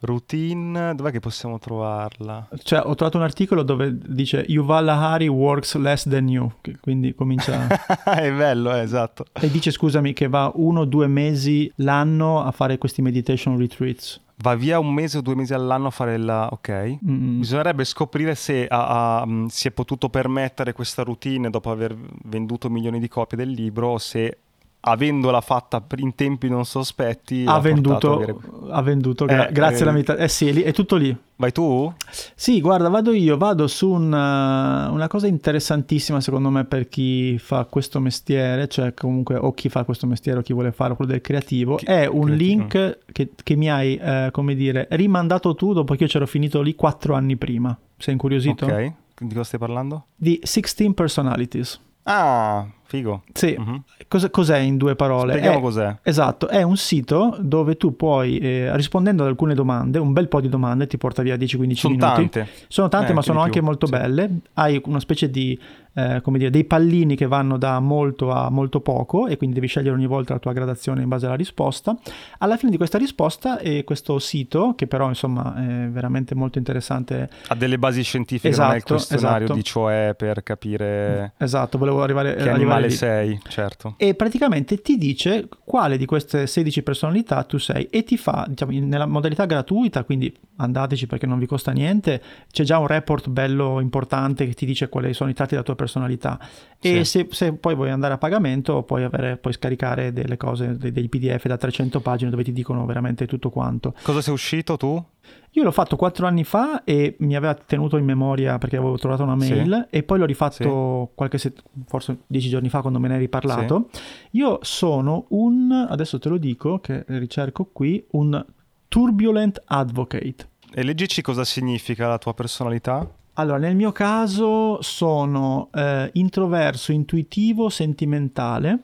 Routine, 0.05 0.95
dov'è 0.95 1.11
che 1.11 1.21
possiamo 1.21 1.59
trovarla? 1.59 2.49
Cioè, 2.63 2.81
ho 2.85 2.95
trovato 2.95 3.17
un 3.17 3.23
articolo 3.23 3.63
dove 3.63 3.97
dice 3.97 4.45
Yuval 4.47 4.85
Lahari 4.85 5.29
works 5.29 5.75
less 5.77 6.09
than 6.09 6.29
you, 6.29 6.53
quindi 6.81 7.15
comincia... 7.15 7.67
È 8.05 8.33
bello, 8.33 8.75
eh, 8.75 8.81
esatto. 8.81 9.25
E 9.33 9.51
dice, 9.51 9.71
scusami, 9.71 10.13
che 10.13 10.29
va 10.29 10.51
uno 10.55 10.81
o 10.81 10.85
due 10.85 11.07
mesi 11.07 11.71
l'anno 11.77 12.43
a 12.43 12.51
fare 12.51 12.79
questi 12.79 13.03
meditation 13.03 13.59
retreats 13.59 14.23
va 14.37 14.55
via 14.55 14.79
un 14.79 14.93
mese 14.93 15.19
o 15.19 15.21
due 15.21 15.35
mesi 15.35 15.55
all'anno 15.55 15.87
a 15.87 15.91
fare 15.91 16.17
la... 16.17 16.49
ok? 16.51 16.99
Mm. 17.09 17.39
Bisognerebbe 17.39 17.85
scoprire 17.85 18.35
se 18.35 18.67
ha, 18.67 19.21
ha, 19.21 19.27
si 19.49 19.69
è 19.69 19.71
potuto 19.71 20.09
permettere 20.09 20.73
questa 20.73 21.03
routine 21.03 21.51
dopo 21.51 21.71
aver 21.71 21.97
venduto 22.25 22.69
milioni 22.69 22.99
di 22.99 23.09
copie 23.09 23.37
del 23.37 23.51
libro 23.51 23.89
o 23.89 23.99
se 23.99 24.39
avendola 24.87 25.41
fatta 25.41 25.83
in 25.97 26.15
tempi 26.15 26.49
non 26.49 26.65
sospetti 26.67 27.45
ha 27.47 27.59
venduto, 27.59 28.15
avere... 28.17 28.37
ha 28.71 28.83
venduto 28.83 29.25
gra- 29.25 29.49
eh, 29.49 29.53
grazie 29.53 29.79
eh, 29.79 29.83
alla 29.83 29.93
metà 29.93 30.17
eh 30.17 30.29
sì 30.29 30.49
è 30.63 30.73
tutto 30.73 30.97
lì 30.97 31.17
vai 31.37 31.53
tu? 31.53 31.91
sì 32.35 32.61
guarda 32.61 32.91
vado 32.91 33.13
io 33.13 33.39
vado 33.39 33.67
su 33.67 33.91
una, 33.91 34.91
una, 34.91 35.09
cosa 35.09 35.27
interessantissima 35.27 36.21
secondo 36.21 36.51
me 36.51 36.65
per 36.65 36.89
chi 36.89 37.39
fa 37.39 37.65
questo 37.65 37.99
mestiere 37.99 38.69
cioè 38.69 38.93
comunque 38.93 39.37
o 39.37 39.53
chi 39.53 39.71
fa 39.71 39.85
questo 39.85 40.07
mestiere 40.07 40.41
o 40.41 40.43
chi 40.43 40.53
vuole 40.53 40.71
fare 40.71 40.95
quello 40.95 41.13
del 41.13 41.23
creativo 41.23 41.77
chi, 41.77 41.87
è 41.87 42.05
un 42.05 42.27
creativo. 42.27 42.37
link 42.37 42.99
che, 43.11 43.31
che, 43.43 43.57
mi 43.57 43.71
hai 43.71 43.97
eh, 43.97 44.29
come 44.33 44.55
dire 44.55 44.87
rimandato 44.91 45.55
tu 45.55 45.73
dopo 45.73 45.95
che 45.95 46.03
io 46.03 46.09
c'ero 46.09 46.27
finito 46.27 46.61
lì 46.61 46.75
quattro 46.75 47.15
anni 47.15 47.37
prima 47.37 47.77
sei 47.97 48.13
incuriosito? 48.13 48.67
ok 48.67 48.93
di 49.17 49.29
cosa 49.29 49.45
stai 49.45 49.61
parlando? 49.61 50.07
di 50.15 50.39
16 50.43 50.93
Personalities 50.93 51.81
ah 52.03 52.67
figo 52.87 53.23
sì 53.33 53.55
uh-huh. 53.59 53.83
Cos- 54.09 54.31
cos'è 54.31 54.59
in 54.59 54.77
due 54.77 54.95
parole? 54.95 55.33
Spieghiamo 55.33 55.59
è, 55.59 55.61
cos'è. 55.61 55.97
Esatto, 56.03 56.49
è 56.49 56.63
un 56.63 56.77
sito 56.77 57.37
dove 57.41 57.77
tu 57.77 57.97
puoi, 57.97 58.39
eh, 58.39 58.77
rispondendo 58.77 59.23
ad 59.23 59.29
alcune 59.29 59.55
domande, 59.55 59.99
un 59.99 60.13
bel 60.13 60.29
po' 60.29 60.41
di 60.41 60.49
domande, 60.49 60.87
ti 60.87 60.99
porta 60.99 61.23
via 61.23 61.35
10-15 61.35 61.45
sono 61.45 61.59
minuti. 61.65 61.77
Sono 61.77 61.99
tante. 61.99 62.49
Sono 62.69 62.89
tante, 62.89 63.11
eh, 63.11 63.15
ma 63.15 63.23
sono 63.23 63.41
anche 63.41 63.61
molto 63.61 63.87
sì. 63.87 63.93
belle. 63.93 64.41
Hai 64.55 64.81
una 64.85 65.01
specie 65.01 65.31
di 65.31 65.59
eh, 65.97 66.21
come 66.23 66.39
dire, 66.39 66.51
dei 66.51 66.65
pallini 66.65 67.15
che 67.15 67.27
vanno 67.27 67.57
da 67.57 67.79
molto 67.79 68.31
a 68.31 68.51
molto 68.51 68.81
poco 68.81 69.29
e 69.29 69.37
quindi 69.37 69.55
devi 69.55 69.69
scegliere 69.69 69.95
ogni 69.95 70.07
volta 70.07 70.33
la 70.33 70.41
tua 70.41 70.53
gradazione 70.53 71.03
in 71.03 71.09
base 71.09 71.27
alla 71.27 71.37
risposta. 71.37 71.97
Alla 72.39 72.57
fine 72.57 72.73
di 72.73 72.77
questa 72.77 72.99
risposta 72.99 73.59
è 73.59 73.85
questo 73.85 74.19
sito, 74.19 74.75
che 74.75 74.89
però 74.89 75.09
insomma 75.09 75.55
è 75.57 75.89
veramente 75.89 76.35
molto 76.35 76.59
interessante. 76.59 77.31
Ha 77.47 77.55
delle 77.55 77.79
basi 77.79 78.03
scientifiche, 78.03 78.49
esatto, 78.49 78.67
non 78.67 78.75
è 78.75 78.77
il 78.79 78.85
esatto, 78.85 78.95
questionario 78.95 79.45
esatto. 79.45 79.59
di 79.59 79.65
cioè 79.65 80.15
per 80.17 80.43
capire... 80.43 81.33
Esatto, 81.37 81.79
volevo 81.79 82.03
arrivare... 82.03 82.35
Che 82.35 82.49
arrivare 82.49 82.84
lì. 82.87 82.95
sei, 82.95 83.41
certo. 83.49 83.95
E 83.97 84.15
praticamente 84.15 84.81
ti 84.81 84.97
dice 84.97 85.49
quale 85.65 85.97
di 85.97 86.07
queste 86.07 86.47
16 86.47 86.83
personalità 86.83 87.43
tu 87.45 87.59
sei 87.59 87.89
e 87.91 88.05
ti 88.05 88.17
fa, 88.17 88.47
diciamo, 88.49 88.73
nella 88.73 89.07
modalità 89.07 89.47
gratuita, 89.47 90.05
quindi 90.05 90.35
andateci 90.57 91.07
perché 91.07 91.27
non 91.27 91.39
vi 91.39 91.47
costa 91.47 91.73
niente, 91.73 92.23
c'è 92.51 92.65
già 92.65 92.79
un 92.79 92.87
report 92.87 93.29
bello 93.29 93.81
importante 93.81 94.47
che 94.47 94.55
ti 94.55 94.67
dice 94.67 94.89
quali 94.89 95.13
sono 95.15 95.31
i 95.31 95.35
tratti 95.35 95.53
della 95.53 95.65
tua 95.65 95.75
personalità 95.75 95.93
personalità. 95.95 96.39
E 96.81 97.05
sì. 97.05 97.05
se, 97.05 97.29
se, 97.31 97.53
poi 97.55 97.75
vuoi 97.75 97.91
andare 97.91 98.15
a 98.15 98.19
pagamento, 98.19 98.83
puoi, 98.83 99.05
avere, 99.05 99.37
puoi 99.37 99.53
scaricare 99.53 100.13
delle 100.13 100.37
cose, 100.37 100.77
dei, 100.77 100.93
dei, 100.93 101.09
PDF 101.09 101.47
da 101.47 101.57
300 101.57 102.01
pagine 102.01 102.31
dove 102.31 102.45
ti 102.45 102.53
dicono 102.53 102.85
veramente 102.85 103.27
tutto 103.27 103.51
quanto. 103.51 103.95
Cosa 104.03 104.21
sei 104.21 104.33
uscito 104.33 104.77
tu? 104.77 105.03
Io 105.53 105.63
l'ho 105.63 105.71
fatto 105.71 105.97
quattro 105.97 106.27
anni 106.27 106.43
fa 106.43 106.83
e 106.85 107.17
mi 107.21 107.37
aveva 107.37 107.55
tenuto 107.55 107.97
in 107.97 108.05
memoria 108.05 108.59
perché 108.59 108.77
avevo 108.77 108.99
trovato 108.99 109.23
una 109.23 109.37
mail 109.37 109.87
sì. 109.89 109.97
e 109.97 110.03
poi 110.03 110.19
l'ho 110.19 110.27
rifatto 110.27 111.07
sì. 111.09 111.15
qualche 111.15 111.39
set- 111.39 111.63
forse 111.87 112.23
dieci 112.27 112.49
giorni 112.49 112.69
fa 112.69 112.81
quando 112.81 112.99
me 112.99 113.09
ne 113.09 113.15
hai 113.15 113.21
riparlato. 113.21 113.89
Io 114.33 114.59
sono 114.63 115.27
un, 115.29 115.71
adesso 115.71 116.19
te 116.19 116.29
lo 116.29 116.39
dico 116.39 116.81
che 116.81 117.05
ricerco 117.07 117.69
qui, 117.73 118.05
un 118.13 118.45
turbulent 118.89 119.63
advocate. 119.65 120.49
E 120.73 120.83
leggici 120.83 121.23
cosa 121.23 121.45
significa 121.45 122.09
la 122.09 122.19
tua 122.19 122.35
personalità? 122.35 123.09
Allora, 123.35 123.59
nel 123.59 123.75
mio 123.75 123.91
caso 123.91 124.81
sono 124.83 125.69
eh, 125.73 126.11
introverso, 126.15 126.93
intuitivo, 126.93 127.69
sentimentale. 127.69 128.79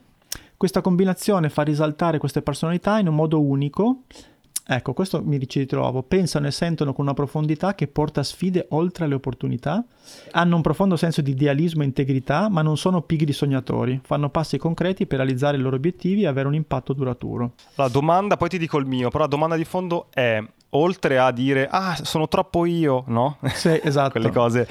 Questa 0.56 0.80
combinazione 0.80 1.48
fa 1.48 1.62
risaltare 1.62 2.18
queste 2.18 2.42
personalità 2.42 2.98
in 2.98 3.08
un 3.08 3.14
modo 3.14 3.40
unico. 3.40 4.02
Ecco, 4.72 4.92
questo 4.92 5.20
mi 5.24 5.48
ci 5.48 5.58
ritrovo. 5.58 6.04
Pensano 6.04 6.46
e 6.46 6.52
sentono 6.52 6.92
con 6.92 7.04
una 7.04 7.12
profondità 7.12 7.74
che 7.74 7.88
porta 7.88 8.22
sfide 8.22 8.66
oltre 8.70 9.08
le 9.08 9.14
opportunità. 9.14 9.84
Hanno 10.30 10.54
un 10.54 10.62
profondo 10.62 10.94
senso 10.94 11.22
di 11.22 11.32
idealismo 11.32 11.82
e 11.82 11.86
integrità, 11.86 12.48
ma 12.48 12.62
non 12.62 12.76
sono 12.76 13.02
pigri 13.02 13.32
sognatori. 13.32 13.98
Fanno 14.04 14.30
passi 14.30 14.58
concreti 14.58 15.08
per 15.08 15.18
realizzare 15.18 15.56
i 15.56 15.60
loro 15.60 15.74
obiettivi 15.74 16.22
e 16.22 16.28
avere 16.28 16.46
un 16.46 16.54
impatto 16.54 16.92
duraturo. 16.92 17.54
La 17.74 17.88
domanda, 17.88 18.36
poi 18.36 18.48
ti 18.48 18.58
dico 18.58 18.78
il 18.78 18.86
mio, 18.86 19.08
però 19.10 19.24
la 19.24 19.28
domanda 19.28 19.56
di 19.56 19.64
fondo 19.64 20.06
è 20.10 20.40
oltre 20.72 21.18
a 21.18 21.32
dire 21.32 21.66
ah 21.68 21.98
sono 22.00 22.28
troppo 22.28 22.64
io, 22.64 23.02
no? 23.08 23.38
Sì, 23.52 23.76
esatto. 23.82 24.12
Quelle 24.12 24.30
cose 24.30 24.68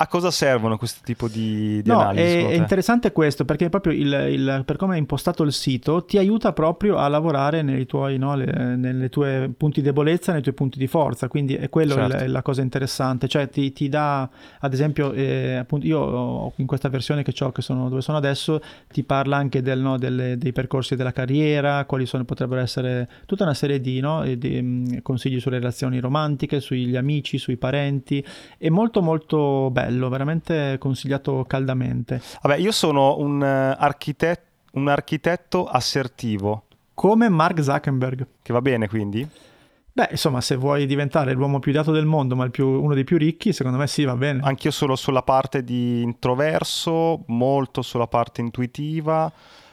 a 0.00 0.06
cosa 0.06 0.30
servono 0.30 0.76
questo 0.76 1.00
tipo 1.02 1.26
di, 1.26 1.82
di 1.82 1.90
no, 1.90 1.98
analisi? 1.98 2.36
È, 2.36 2.48
è, 2.50 2.52
interessante 2.52 3.10
questo 3.10 3.44
perché 3.44 3.68
proprio 3.68 3.92
il, 3.92 4.12
il, 4.30 4.62
per 4.64 4.76
come 4.76 4.94
è 4.94 4.98
impostato 4.98 5.42
il 5.42 5.52
sito 5.52 6.04
ti 6.04 6.18
aiuta 6.18 6.52
proprio 6.52 6.98
a 6.98 7.08
lavorare 7.08 7.62
nei 7.62 7.84
tuoi 7.84 8.16
no, 8.16 8.36
le, 8.36 8.76
nelle 8.76 9.08
tue 9.08 9.50
punti 9.56 9.80
di 9.80 9.86
debolezza, 9.86 10.30
nei 10.30 10.42
tuoi 10.42 10.54
punti 10.54 10.78
di 10.78 10.86
forza, 10.86 11.26
quindi 11.26 11.56
è 11.56 11.68
quello 11.68 11.94
certo. 11.94 12.26
la 12.26 12.42
cosa 12.42 12.62
interessante, 12.62 13.26
cioè 13.26 13.48
ti, 13.48 13.72
ti 13.72 13.88
dà 13.88 14.28
ad 14.60 14.72
esempio, 14.72 15.12
eh, 15.12 15.56
appunto 15.56 15.84
io 15.84 16.52
in 16.56 16.66
questa 16.66 16.88
versione 16.88 17.24
che 17.24 17.34
ho, 17.42 17.50
che 17.50 17.62
sono 17.62 17.88
dove 17.88 18.00
sono 18.00 18.18
adesso, 18.18 18.60
ti 18.92 19.02
parla 19.02 19.36
anche 19.36 19.62
del, 19.62 19.80
no, 19.80 19.98
delle, 19.98 20.38
dei 20.38 20.52
percorsi 20.52 20.94
della 20.94 21.12
carriera, 21.12 21.84
quali 21.86 22.06
sono, 22.06 22.24
potrebbero 22.24 22.60
essere 22.60 23.08
tutta 23.26 23.42
una 23.42 23.54
serie 23.54 23.80
di, 23.80 24.00
di 24.38 24.58
um, 24.58 25.02
consigli 25.02 25.40
sulle 25.40 25.58
relazioni 25.58 25.98
romantiche, 25.98 26.60
sugli 26.60 26.94
amici, 26.94 27.36
sui 27.38 27.56
parenti, 27.56 28.24
è 28.56 28.68
molto 28.68 29.02
molto 29.02 29.70
bello 29.72 29.86
bello, 29.88 30.08
veramente 30.08 30.76
consigliato 30.78 31.44
caldamente. 31.46 32.20
Vabbè, 32.42 32.56
io 32.58 32.72
sono 32.72 33.16
un, 33.18 33.40
uh, 33.40 33.82
architetto, 33.82 34.46
un 34.72 34.88
architetto 34.88 35.66
assertivo. 35.66 36.64
Come 36.94 37.28
Mark 37.28 37.62
Zuckerberg. 37.62 38.26
Che 38.42 38.52
va 38.52 38.60
bene 38.60 38.88
quindi? 38.88 39.26
Beh, 39.92 40.08
insomma, 40.12 40.40
se 40.40 40.56
vuoi 40.56 40.86
diventare 40.86 41.32
l'uomo 41.32 41.58
più 41.58 41.72
dato 41.72 41.90
del 41.90 42.04
mondo, 42.04 42.36
ma 42.36 42.48
più, 42.50 42.68
uno 42.68 42.94
dei 42.94 43.04
più 43.04 43.16
ricchi, 43.16 43.52
secondo 43.52 43.78
me 43.78 43.86
sì, 43.86 44.04
va 44.04 44.14
bene. 44.14 44.40
Anch'io 44.42 44.70
solo 44.70 44.94
sulla 44.94 45.22
parte 45.22 45.64
di 45.64 46.02
introverso, 46.02 47.24
molto 47.28 47.82
sulla 47.82 48.06
parte 48.06 48.40
intuitiva, 48.40 49.32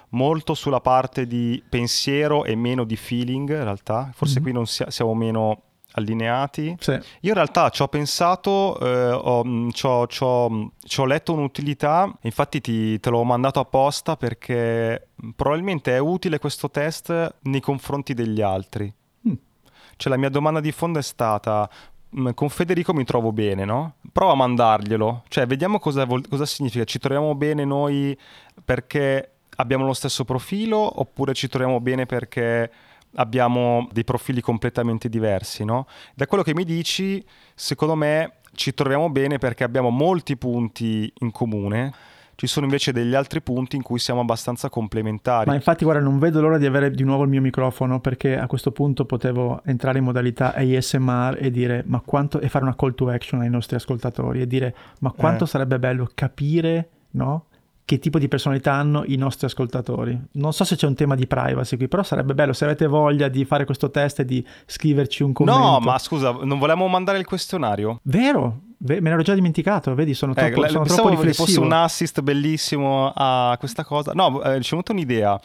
molto 0.09 0.55
sulla 0.55 0.81
parte 0.81 1.27
di 1.27 1.61
pensiero 1.67 2.43
e 2.43 2.55
meno 2.55 2.85
di 2.85 2.95
feeling, 2.95 3.49
in 3.49 3.63
realtà. 3.63 4.09
Forse 4.13 4.35
mm-hmm. 4.35 4.43
qui 4.43 4.53
non 4.53 4.65
sia, 4.65 4.89
siamo 4.89 5.13
meno 5.13 5.61
allineati. 5.95 6.75
Sì. 6.79 6.91
Io 6.91 7.29
in 7.29 7.33
realtà 7.33 7.69
ci 7.69 7.81
ho 7.81 7.87
pensato, 7.87 8.79
eh, 8.79 9.11
ho, 9.11 9.43
mm, 9.43 9.69
ci 9.69 9.85
ho, 9.85 10.07
ci 10.07 10.23
ho, 10.23 10.71
ci 10.83 10.99
ho 10.99 11.05
letto 11.05 11.33
un'utilità, 11.33 12.11
infatti 12.21 12.61
ti, 12.61 12.99
te 12.99 13.09
l'ho 13.09 13.23
mandato 13.23 13.59
apposta 13.59 14.15
perché 14.15 15.07
probabilmente 15.35 15.95
è 15.95 15.99
utile 15.99 16.39
questo 16.39 16.69
test 16.69 17.35
nei 17.41 17.61
confronti 17.61 18.13
degli 18.13 18.41
altri. 18.41 18.91
Mm. 19.27 19.33
Cioè 19.95 20.11
la 20.11 20.17
mia 20.17 20.29
domanda 20.29 20.59
di 20.59 20.71
fondo 20.71 20.99
è 20.99 21.03
stata, 21.03 21.69
mm, 22.17 22.29
con 22.33 22.49
Federico 22.49 22.93
mi 22.93 23.03
trovo 23.03 23.31
bene, 23.31 23.65
no? 23.65 23.95
Prova 24.11 24.33
a 24.33 24.35
mandarglielo, 24.35 25.23
cioè 25.27 25.45
vediamo 25.45 25.79
cosa, 25.79 26.05
cosa 26.05 26.45
significa, 26.45 26.83
ci 26.83 26.99
troviamo 26.99 27.35
bene 27.35 27.65
noi 27.65 28.17
perché 28.63 29.31
abbiamo 29.57 29.85
lo 29.85 29.93
stesso 29.93 30.25
profilo 30.25 30.99
oppure 30.99 31.33
ci 31.33 31.47
troviamo 31.47 31.79
bene 31.79 32.05
perché 32.05 32.69
abbiamo 33.15 33.87
dei 33.91 34.03
profili 34.03 34.41
completamente 34.41 35.09
diversi, 35.09 35.63
no? 35.65 35.87
Da 36.13 36.27
quello 36.27 36.43
che 36.43 36.53
mi 36.53 36.63
dici, 36.63 37.23
secondo 37.53 37.95
me 37.95 38.37
ci 38.53 38.73
troviamo 38.73 39.09
bene 39.09 39.37
perché 39.37 39.63
abbiamo 39.63 39.89
molti 39.89 40.37
punti 40.37 41.11
in 41.19 41.31
comune. 41.31 41.93
Ci 42.37 42.47
sono 42.47 42.65
invece 42.65 42.91
degli 42.91 43.15
altri 43.15 43.41
punti 43.41 43.77
in 43.77 43.81
cui 43.81 43.97
siamo 43.97 44.19
abbastanza 44.19 44.67
complementari. 44.67 45.49
Ma 45.49 45.55
infatti, 45.55 45.85
guarda, 45.85 46.01
non 46.01 46.19
vedo 46.19 46.41
l'ora 46.41 46.57
di 46.57 46.65
avere 46.65 46.91
di 46.91 47.03
nuovo 47.03 47.23
il 47.23 47.29
mio 47.29 47.39
microfono 47.39 48.01
perché 48.01 48.37
a 48.37 48.45
questo 48.45 48.71
punto 48.71 49.05
potevo 49.05 49.61
entrare 49.63 49.99
in 49.99 50.03
modalità 50.03 50.53
ASMR 50.53 51.37
e 51.39 51.49
dire 51.49 51.83
ma 51.85 52.01
quanto 52.01 52.41
e 52.41 52.49
fare 52.49 52.65
una 52.65 52.75
call 52.75 52.93
to 52.93 53.07
action 53.07 53.39
ai 53.39 53.49
nostri 53.49 53.77
ascoltatori 53.77 54.41
e 54.41 54.47
dire 54.47 54.75
ma 54.99 55.11
quanto 55.11 55.45
eh. 55.45 55.47
sarebbe 55.47 55.79
bello 55.79 56.09
capire, 56.13 56.89
no? 57.11 57.45
Che 57.85 57.99
tipo 57.99 58.17
di 58.17 58.27
personalità 58.27 58.73
hanno 58.73 59.03
i 59.05 59.15
nostri 59.15 59.45
ascoltatori. 59.45 60.19
Non 60.33 60.53
so 60.53 60.63
se 60.63 60.75
c'è 60.75 60.87
un 60.87 60.95
tema 60.95 61.13
di 61.13 61.27
privacy 61.27 61.77
qui, 61.77 61.87
però 61.87 62.01
sarebbe 62.01 62.33
bello 62.33 62.51
se 62.51 62.65
avete 62.65 62.87
voglia 62.87 63.27
di 63.27 63.45
fare 63.45 63.63
questo 63.63 63.91
test 63.91 64.21
e 64.21 64.25
di 64.25 64.45
scriverci 64.65 65.21
un 65.21 65.33
commento. 65.33 65.59
No, 65.59 65.79
ma 65.79 65.99
scusa, 65.99 66.31
non 66.31 66.57
volevamo 66.57 66.87
mandare 66.87 67.19
il 67.19 67.25
questionario? 67.25 67.99
Vero? 68.03 68.61
Me 68.77 68.99
l'ero 68.99 69.21
già 69.21 69.33
dimenticato, 69.33 69.93
vedi, 69.93 70.13
sono 70.13 70.33
troppo, 70.33 70.65
eh, 70.65 70.69
sono 70.69 70.83
troppo 70.83 71.09
riflessivo. 71.09 71.45
fosse 71.45 71.59
un 71.59 71.71
assist 71.71 72.21
bellissimo 72.21 73.11
a 73.15 73.55
questa 73.59 73.83
cosa. 73.83 74.11
No, 74.13 74.41
eh, 74.41 74.59
ci 74.61 74.67
è 74.67 74.71
venuta 74.71 74.91
un'idea. 74.91 75.39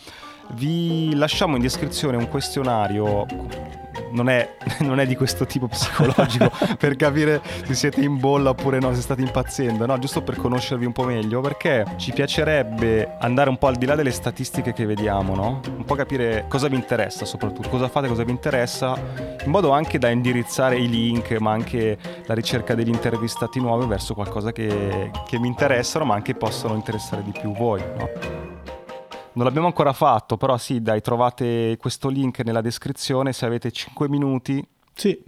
Vi 0.54 1.14
lasciamo 1.14 1.56
in 1.56 1.62
descrizione 1.62 2.16
un 2.16 2.28
questionario 2.28 3.26
non 4.10 4.28
è, 4.28 4.56
non 4.80 5.00
è, 5.00 5.06
di 5.06 5.16
questo 5.16 5.46
tipo 5.46 5.68
psicologico 5.68 6.50
per 6.78 6.96
capire 6.96 7.40
se 7.64 7.74
siete 7.74 8.00
in 8.00 8.18
bolla 8.18 8.50
oppure 8.50 8.78
no, 8.78 8.94
se 8.94 9.00
state 9.00 9.20
impazzendo, 9.22 9.86
no? 9.86 9.98
giusto 9.98 10.22
per 10.22 10.36
conoscervi 10.36 10.84
un 10.84 10.92
po' 10.92 11.04
meglio, 11.04 11.40
perché 11.40 11.84
ci 11.96 12.12
piacerebbe 12.12 13.16
andare 13.18 13.50
un 13.50 13.58
po' 13.58 13.66
al 13.66 13.76
di 13.76 13.86
là 13.86 13.94
delle 13.94 14.10
statistiche 14.10 14.72
che 14.72 14.86
vediamo, 14.86 15.34
no? 15.34 15.60
un 15.76 15.84
po' 15.84 15.94
capire 15.94 16.44
cosa 16.48 16.68
vi 16.68 16.76
interessa 16.76 17.24
soprattutto, 17.24 17.68
cosa 17.68 17.88
fate, 17.88 18.08
cosa 18.08 18.24
vi 18.24 18.30
interessa, 18.30 18.98
in 19.44 19.50
modo 19.50 19.70
anche 19.70 19.98
da 19.98 20.08
indirizzare 20.08 20.78
i 20.78 20.88
link, 20.88 21.32
ma 21.38 21.52
anche 21.52 21.98
la 22.26 22.34
ricerca 22.34 22.74
degli 22.74 22.88
intervistati 22.88 23.60
nuovi 23.60 23.86
verso 23.86 24.14
qualcosa 24.14 24.52
che, 24.52 25.10
che 25.26 25.38
mi 25.38 25.48
interessano, 25.48 26.04
ma 26.04 26.14
anche 26.14 26.34
possono 26.34 26.74
interessare 26.74 27.22
di 27.22 27.32
più 27.32 27.52
voi. 27.52 27.82
No? 27.96 28.48
Non 29.32 29.44
l'abbiamo 29.44 29.66
ancora 29.66 29.92
fatto, 29.92 30.36
però 30.36 30.56
sì, 30.58 30.82
dai, 30.82 31.00
trovate 31.00 31.76
questo 31.78 32.08
link 32.08 32.40
nella 32.40 32.60
descrizione 32.60 33.32
se 33.32 33.46
avete 33.46 33.70
5 33.70 34.08
minuti. 34.08 34.66
Sì. 34.94 35.22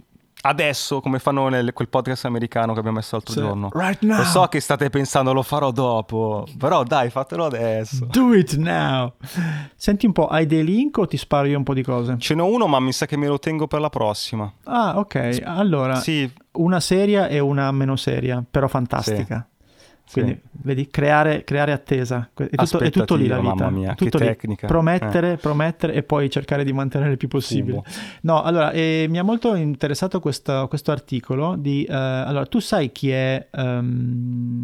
Adesso, 0.45 0.99
come 0.99 1.19
fanno 1.19 1.47
nel 1.47 1.71
quel 1.71 1.87
podcast 1.87 2.25
americano 2.25 2.73
che 2.73 2.79
abbiamo 2.79 2.97
messo 2.97 3.15
l'altro 3.15 3.33
sì. 3.33 3.39
giorno. 3.39 3.69
Right 3.71 4.01
now. 4.01 4.17
Lo 4.17 4.23
so 4.25 4.45
che 4.47 4.59
state 4.59 4.89
pensando, 4.89 5.31
lo 5.31 5.41
farò 5.41 5.71
dopo. 5.71 6.45
Però 6.57 6.83
dai, 6.83 7.09
fatelo 7.09 7.45
adesso. 7.45 8.05
Do 8.11 8.33
it 8.33 8.55
now. 8.55 9.13
Senti 9.75 10.05
un 10.05 10.11
po', 10.11 10.27
hai 10.27 10.45
dei 10.45 10.65
link 10.65 10.97
o 10.97 11.07
ti 11.07 11.15
sparo 11.15 11.47
io 11.47 11.57
un 11.57 11.63
po' 11.63 11.73
di 11.73 11.81
cose? 11.81 12.17
Ce 12.17 12.35
n'ho 12.35 12.45
uno, 12.45 12.67
ma 12.67 12.81
mi 12.81 12.91
sa 12.91 13.05
che 13.05 13.15
me 13.15 13.27
lo 13.27 13.39
tengo 13.39 13.67
per 13.67 13.79
la 13.79 13.89
prossima. 13.89 14.51
Ah, 14.65 14.97
ok. 14.97 15.43
Allora, 15.45 15.95
sì. 15.95 16.29
una 16.53 16.81
seria 16.81 17.29
e 17.29 17.39
una 17.39 17.71
meno 17.71 17.95
seria, 17.95 18.43
però 18.47 18.67
fantastica. 18.67 19.47
Sì. 19.47 19.51
Quindi, 20.11 20.33
sì. 20.33 20.59
vedi, 20.61 20.87
creare, 20.87 21.43
creare, 21.43 21.71
attesa. 21.71 22.29
È 22.33 22.47
tutto, 22.49 22.79
è 22.79 22.89
tutto 22.91 23.15
lì 23.15 23.27
la 23.27 23.39
vita. 23.39 23.53
Mamma 23.55 23.69
mia, 23.69 23.95
tutto 23.95 24.17
che 24.17 24.23
lì. 24.25 24.29
tecnica. 24.29 24.67
Promettere, 24.67 25.33
eh. 25.33 25.37
promettere 25.37 25.93
e 25.93 26.03
poi 26.03 26.29
cercare 26.29 26.63
di 26.63 26.71
mantenere 26.71 27.11
il 27.11 27.17
più 27.17 27.27
possibile. 27.27 27.81
Sì, 27.85 27.99
no, 28.21 28.43
allora, 28.43 28.71
eh, 28.71 29.07
mi 29.09 29.17
ha 29.17 29.23
molto 29.23 29.55
interessato 29.55 30.19
questo, 30.19 30.67
questo 30.67 30.91
articolo 30.91 31.55
di... 31.55 31.83
Eh, 31.83 31.93
allora, 31.93 32.45
tu 32.45 32.59
sai 32.59 32.91
chi 32.91 33.09
è, 33.09 33.47
um, 33.53 34.61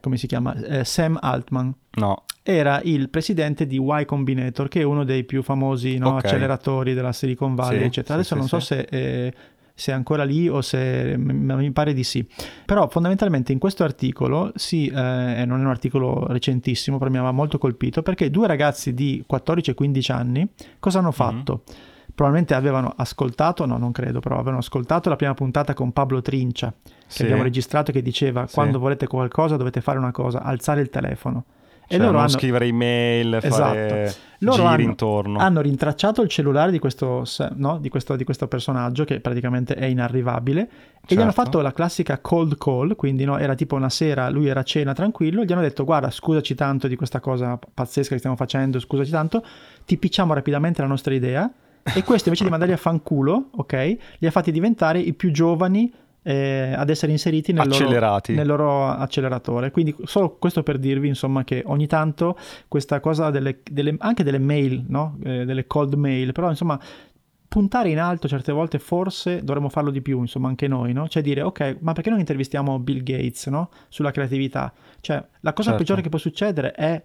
come 0.00 0.16
si 0.16 0.26
chiama? 0.26 0.54
Eh, 0.54 0.84
Sam 0.84 1.18
Altman. 1.20 1.74
No. 1.96 2.24
Era 2.42 2.80
il 2.84 3.08
presidente 3.08 3.66
di 3.66 3.80
Y 3.82 4.04
Combinator, 4.04 4.68
che 4.68 4.80
è 4.80 4.84
uno 4.84 5.02
dei 5.02 5.24
più 5.24 5.42
famosi 5.42 5.98
no, 5.98 6.10
okay. 6.10 6.20
acceleratori 6.20 6.94
della 6.94 7.12
Silicon 7.12 7.56
Valley, 7.56 7.80
sì, 7.80 7.84
eccetera. 7.86 8.14
Adesso 8.14 8.34
non 8.36 8.46
so 8.46 8.60
se 8.60 8.86
eh, 8.88 9.32
se 9.78 9.92
è 9.92 9.94
ancora 9.94 10.24
lì 10.24 10.48
o 10.48 10.62
se 10.62 11.16
mi 11.18 11.70
pare 11.70 11.92
di 11.92 12.02
sì. 12.02 12.26
Però 12.64 12.88
fondamentalmente 12.88 13.52
in 13.52 13.58
questo 13.58 13.84
articolo, 13.84 14.50
sì, 14.54 14.86
eh, 14.86 15.44
non 15.46 15.60
è 15.60 15.64
un 15.64 15.66
articolo 15.66 16.26
recentissimo, 16.28 16.96
però 16.96 17.10
mi 17.10 17.18
aveva 17.18 17.32
molto 17.32 17.58
colpito, 17.58 18.00
perché 18.00 18.30
due 18.30 18.46
ragazzi 18.46 18.94
di 18.94 19.22
14 19.26 19.70
e 19.70 19.74
15 19.74 20.12
anni 20.12 20.48
cosa 20.78 20.98
hanno 21.00 21.08
mhm. 21.08 21.14
fatto? 21.14 21.62
Mm-hmm. 21.68 21.80
Probabilmente 22.14 22.54
avevano 22.54 22.94
ascoltato, 22.96 23.66
no 23.66 23.76
non 23.76 23.92
credo, 23.92 24.20
però 24.20 24.36
avevano 24.36 24.58
ascoltato 24.58 25.10
la 25.10 25.16
prima 25.16 25.34
puntata 25.34 25.74
con 25.74 25.92
Pablo 25.92 26.22
Trincia, 26.22 26.72
che 26.82 26.94
sì. 27.06 27.22
abbiamo 27.24 27.42
registrato, 27.42 27.92
che 27.92 28.00
diceva 28.00 28.46
sì. 28.46 28.54
quando 28.54 28.78
volete 28.78 29.06
qualcosa 29.06 29.58
dovete 29.58 29.82
fare 29.82 29.98
una 29.98 30.12
cosa, 30.12 30.40
alzare 30.42 30.80
il 30.80 30.88
telefono. 30.88 31.44
Cioè, 31.88 31.98
e 31.98 32.02
loro 32.02 32.18
hanno 32.18 32.28
scrivere 32.28 32.66
email, 32.66 33.34
esatto. 33.34 33.52
fare 33.54 34.14
loro 34.38 34.62
giri 34.62 34.82
hanno, 34.82 34.82
intorno. 34.82 35.38
Hanno 35.38 35.60
rintracciato 35.60 36.22
il 36.22 36.28
cellulare 36.28 36.70
di 36.70 36.78
questo, 36.78 37.24
no? 37.54 37.78
di, 37.78 37.88
questo, 37.88 38.16
di 38.16 38.24
questo, 38.24 38.48
personaggio 38.48 39.04
che 39.04 39.20
praticamente 39.20 39.74
è 39.74 39.86
inarrivabile 39.86 40.60
e 40.60 40.66
certo. 40.66 41.14
gli 41.14 41.18
hanno 41.18 41.32
certo. 41.32 41.42
fatto 41.42 41.60
la 41.60 41.72
classica 41.72 42.18
cold 42.18 42.58
call, 42.58 42.96
quindi 42.96 43.24
no? 43.24 43.38
era 43.38 43.54
tipo 43.54 43.76
una 43.76 43.88
sera, 43.88 44.28
lui 44.28 44.48
era 44.48 44.60
a 44.60 44.64
cena 44.64 44.92
tranquillo, 44.92 45.44
gli 45.44 45.52
hanno 45.52 45.62
detto 45.62 45.84
guarda 45.84 46.10
scusaci 46.10 46.54
tanto 46.54 46.88
di 46.88 46.96
questa 46.96 47.20
cosa 47.20 47.58
pazzesca 47.72 48.12
che 48.12 48.18
stiamo 48.18 48.36
facendo, 48.36 48.78
scusaci 48.78 49.10
tanto, 49.10 49.44
ti 49.84 49.96
picciamo 49.96 50.34
rapidamente 50.34 50.82
la 50.82 50.88
nostra 50.88 51.14
idea 51.14 51.50
e 51.82 52.02
questo 52.02 52.28
invece 52.28 52.44
di 52.44 52.50
mandarli 52.50 52.74
a 52.74 52.78
fanculo, 52.78 53.50
ok, 53.52 53.96
li 54.18 54.26
ha 54.26 54.30
fatti 54.30 54.50
diventare 54.50 54.98
i 54.98 55.12
più 55.12 55.30
giovani 55.30 55.92
eh, 56.26 56.74
ad 56.76 56.90
essere 56.90 57.12
inseriti 57.12 57.52
nel 57.52 57.68
loro, 57.68 57.88
nel 58.26 58.46
loro, 58.46 58.88
acceleratore. 58.88 59.70
Quindi 59.70 59.94
solo 60.02 60.36
questo 60.38 60.64
per 60.64 60.78
dirvi 60.78 61.06
insomma 61.06 61.44
che 61.44 61.62
ogni 61.66 61.86
tanto 61.86 62.36
questa 62.66 62.98
cosa 62.98 63.30
delle, 63.30 63.60
delle, 63.62 63.94
anche 63.98 64.24
delle 64.24 64.40
mail, 64.40 64.84
no? 64.88 65.18
eh, 65.22 65.44
delle 65.44 65.68
cold 65.68 65.94
mail, 65.94 66.32
però 66.32 66.50
insomma 66.50 66.80
puntare 67.46 67.90
in 67.90 68.00
alto 68.00 68.26
certe 68.26 68.50
volte 68.50 68.80
forse 68.80 69.44
dovremmo 69.44 69.68
farlo 69.68 69.92
di 69.92 70.02
più, 70.02 70.20
insomma, 70.20 70.48
anche 70.48 70.66
noi, 70.66 70.92
no? 70.92 71.06
Cioè 71.06 71.22
dire, 71.22 71.42
ok, 71.42 71.76
ma 71.80 71.92
perché 71.92 72.10
non 72.10 72.18
intervistiamo 72.18 72.80
Bill 72.80 73.04
Gates, 73.04 73.46
no? 73.46 73.70
Sulla 73.88 74.10
creatività. 74.10 74.72
Cioè, 75.00 75.24
la 75.40 75.52
cosa 75.52 75.68
certo. 75.68 75.78
peggiore 75.78 76.02
che 76.02 76.08
può 76.08 76.18
succedere 76.18 76.72
è 76.72 77.00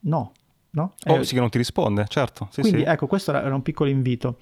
no, 0.00 0.32
no? 0.72 0.92
Oh, 1.06 1.22
sì 1.22 1.32
che 1.32 1.40
non 1.40 1.48
ti 1.48 1.56
risponde, 1.56 2.04
certo. 2.08 2.48
Sì, 2.50 2.60
quindi 2.60 2.82
sì. 2.82 2.88
ecco, 2.88 3.06
questo 3.06 3.32
era 3.32 3.54
un 3.54 3.62
piccolo 3.62 3.88
invito. 3.88 4.38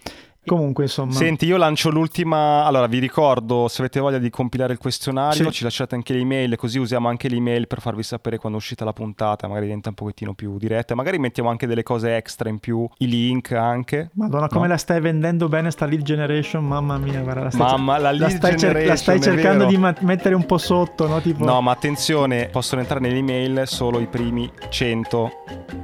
Comunque, 0.47 0.85
insomma. 0.85 1.13
Senti, 1.13 1.47
io 1.47 1.57
lancio 1.57 1.91
l'ultima. 1.91 2.65
Allora, 2.65 2.87
vi 2.87 2.99
ricordo, 2.99 3.69
se 3.69 3.81
avete 3.81 4.01
voglia 4.01 4.19
di 4.19 4.31
compilare 4.31 4.73
il 4.73 4.79
questionario, 4.79 5.45
sì. 5.45 5.51
ci 5.51 5.65
lasciate 5.65 5.95
anche 5.95 6.13
le 6.13 6.21
email, 6.21 6.57
così 6.57 6.79
usiamo 6.79 7.09
anche 7.09 7.29
le 7.29 7.37
email 7.37 7.67
per 7.67 7.81
farvi 7.81 8.03
sapere 8.03 8.37
quando 8.39 8.59
è 8.59 8.61
uscita 8.61 8.85
la 8.85 8.93
puntata, 8.93 9.47
magari 9.47 9.67
diventa 9.67 9.89
un 9.89 9.95
pochettino 9.95 10.35
più 10.35 10.59
diretta. 10.59 10.95
Magari 10.95 11.19
mettiamo 11.19 11.49
anche 11.49 11.67
delle 11.67 11.83
cose 11.83 12.17
extra 12.17 12.49
in 12.49 12.59
più, 12.59 12.87
i 12.99 13.09
link 13.09 13.53
anche. 13.53 14.11
Madonna, 14.15 14.49
come 14.49 14.67
no? 14.67 14.73
la 14.73 14.77
stai 14.77 15.01
vendendo 15.01 15.49
bene 15.49 15.71
sta 15.71 15.87
lead 15.87 16.03
generation, 16.03 16.65
mamma 16.65 16.99
mia, 16.99 17.21
guarda, 17.21 17.45
la 17.45 17.51
stai, 17.51 17.67
mamma, 17.67 17.99
la 17.99 18.11
lead 18.11 18.23
la 18.23 18.29
stai, 18.29 18.59
cer- 18.59 18.87
la 18.87 18.97
stai 18.97 19.21
cercando 19.21 19.65
di 19.65 19.77
ma- 19.79 19.95
mettere 20.01 20.35
un 20.35 20.45
po' 20.45 20.59
sotto, 20.59 21.07
no? 21.07 21.21
Tipo... 21.21 21.45
No, 21.45 21.61
ma 21.63 21.73
attenzione, 21.73 22.49
possono 22.49 22.83
entrare 22.83 23.01
nelle 23.01 23.19
email 23.19 23.63
solo 23.65 23.99
i 23.99 24.07
primi 24.07 24.51
100. 24.69 25.33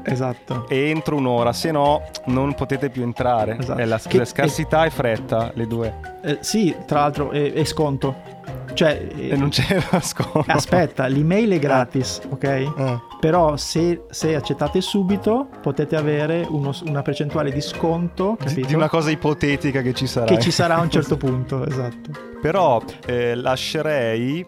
Esatto. 0.02 0.68
E 0.68 0.88
entro 0.90 1.16
un'ora, 1.16 1.52
se 1.52 1.70
no 1.70 2.02
non 2.26 2.54
potete 2.54 2.90
più 2.90 3.02
entrare. 3.02 3.56
Esatto. 3.58 3.80
È 3.80 3.84
la, 3.84 3.98
che, 3.98 4.18
la 4.18 4.24
scarsità 4.50 4.84
e... 4.84 4.86
e 4.86 4.90
fretta 4.90 5.52
le 5.54 5.66
due. 5.66 6.00
Eh, 6.22 6.38
sì, 6.40 6.74
tra 6.86 7.00
l'altro 7.00 7.30
è, 7.30 7.52
è 7.52 7.64
sconto. 7.64 8.38
Cioè, 8.72 9.08
e 9.16 9.36
non 9.36 9.48
c'era 9.48 9.98
sconto. 10.02 10.44
Aspetta, 10.46 11.06
l'email 11.06 11.50
è 11.50 11.58
gratis, 11.58 12.20
ok? 12.28 12.44
Eh. 12.44 13.00
Però 13.18 13.56
se, 13.56 14.04
se, 14.10 14.34
accettate 14.34 14.80
subito 14.80 15.48
potete 15.60 15.96
avere 15.96 16.46
uno, 16.48 16.72
una 16.84 17.02
percentuale 17.02 17.50
di 17.52 17.60
sconto, 17.60 18.36
capito? 18.38 18.66
Di 18.66 18.74
una 18.74 18.88
cosa 18.88 19.10
ipotetica 19.10 19.82
che 19.82 19.92
ci 19.92 20.06
sarà. 20.06 20.26
Che 20.26 20.38
ci 20.38 20.50
sarà 20.50 20.76
a 20.76 20.80
un 20.80 20.90
certo 20.90 21.16
punto, 21.16 21.66
esatto. 21.66 22.10
Però 22.40 22.82
eh, 23.06 23.34
lascerei 23.34 24.46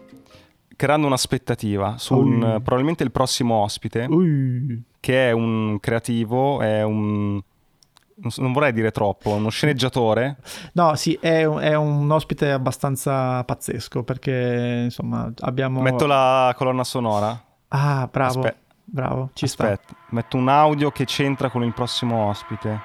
creando 0.75 1.05
un'aspettativa 1.05 1.97
su 1.97 2.15
un, 2.15 2.39
probabilmente 2.63 3.03
il 3.03 3.11
prossimo 3.11 3.55
ospite, 3.55 4.05
Ui. 4.09 4.81
che 4.99 5.29
è 5.29 5.31
un 5.31 5.77
creativo, 5.79 6.61
è 6.61 6.81
un 6.83 7.39
non 8.37 8.53
vorrei 8.53 8.73
dire 8.73 8.91
troppo, 8.91 9.31
uno 9.31 9.49
sceneggiatore. 9.49 10.37
No, 10.73 10.95
sì, 10.95 11.17
è 11.19 11.43
un, 11.43 11.59
è 11.59 11.75
un, 11.75 12.09
ospite 12.09 12.51
abbastanza 12.51 13.43
pazzesco 13.43 14.03
perché 14.03 14.81
insomma 14.85 15.31
abbiamo... 15.41 15.81
Metto 15.81 16.05
la 16.05 16.53
colonna 16.57 16.83
sonora. 16.83 17.39
Ah, 17.69 18.07
bravo. 18.11 18.39
Aspe- 18.39 18.57
bravo, 18.83 19.29
ci 19.33 19.45
Aspetta, 19.45 19.81
sta. 19.85 19.95
metto 20.09 20.37
un 20.37 20.47
audio 20.47 20.91
che 20.91 21.05
c'entra 21.05 21.49
con 21.49 21.63
il 21.63 21.73
prossimo 21.73 22.27
ospite. 22.29 22.81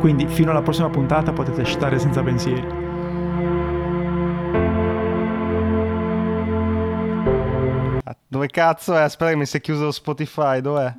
Quindi 0.00 0.28
fino 0.28 0.50
alla 0.50 0.62
prossima 0.62 0.88
puntata 0.88 1.32
potete 1.32 1.64
stare 1.64 1.98
senza 1.98 2.22
pensieri. 2.22 2.87
Dove 8.38 8.50
cazzo 8.50 8.94
è? 8.94 9.00
Aspetta 9.00 9.32
che 9.32 9.36
mi 9.36 9.46
si 9.46 9.56
è 9.56 9.60
chiuso 9.60 9.90
Spotify, 9.90 10.60
dov'è? 10.60 10.94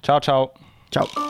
Ciao 0.00 0.18
ciao. 0.18 0.52
Ciao. 0.88 1.29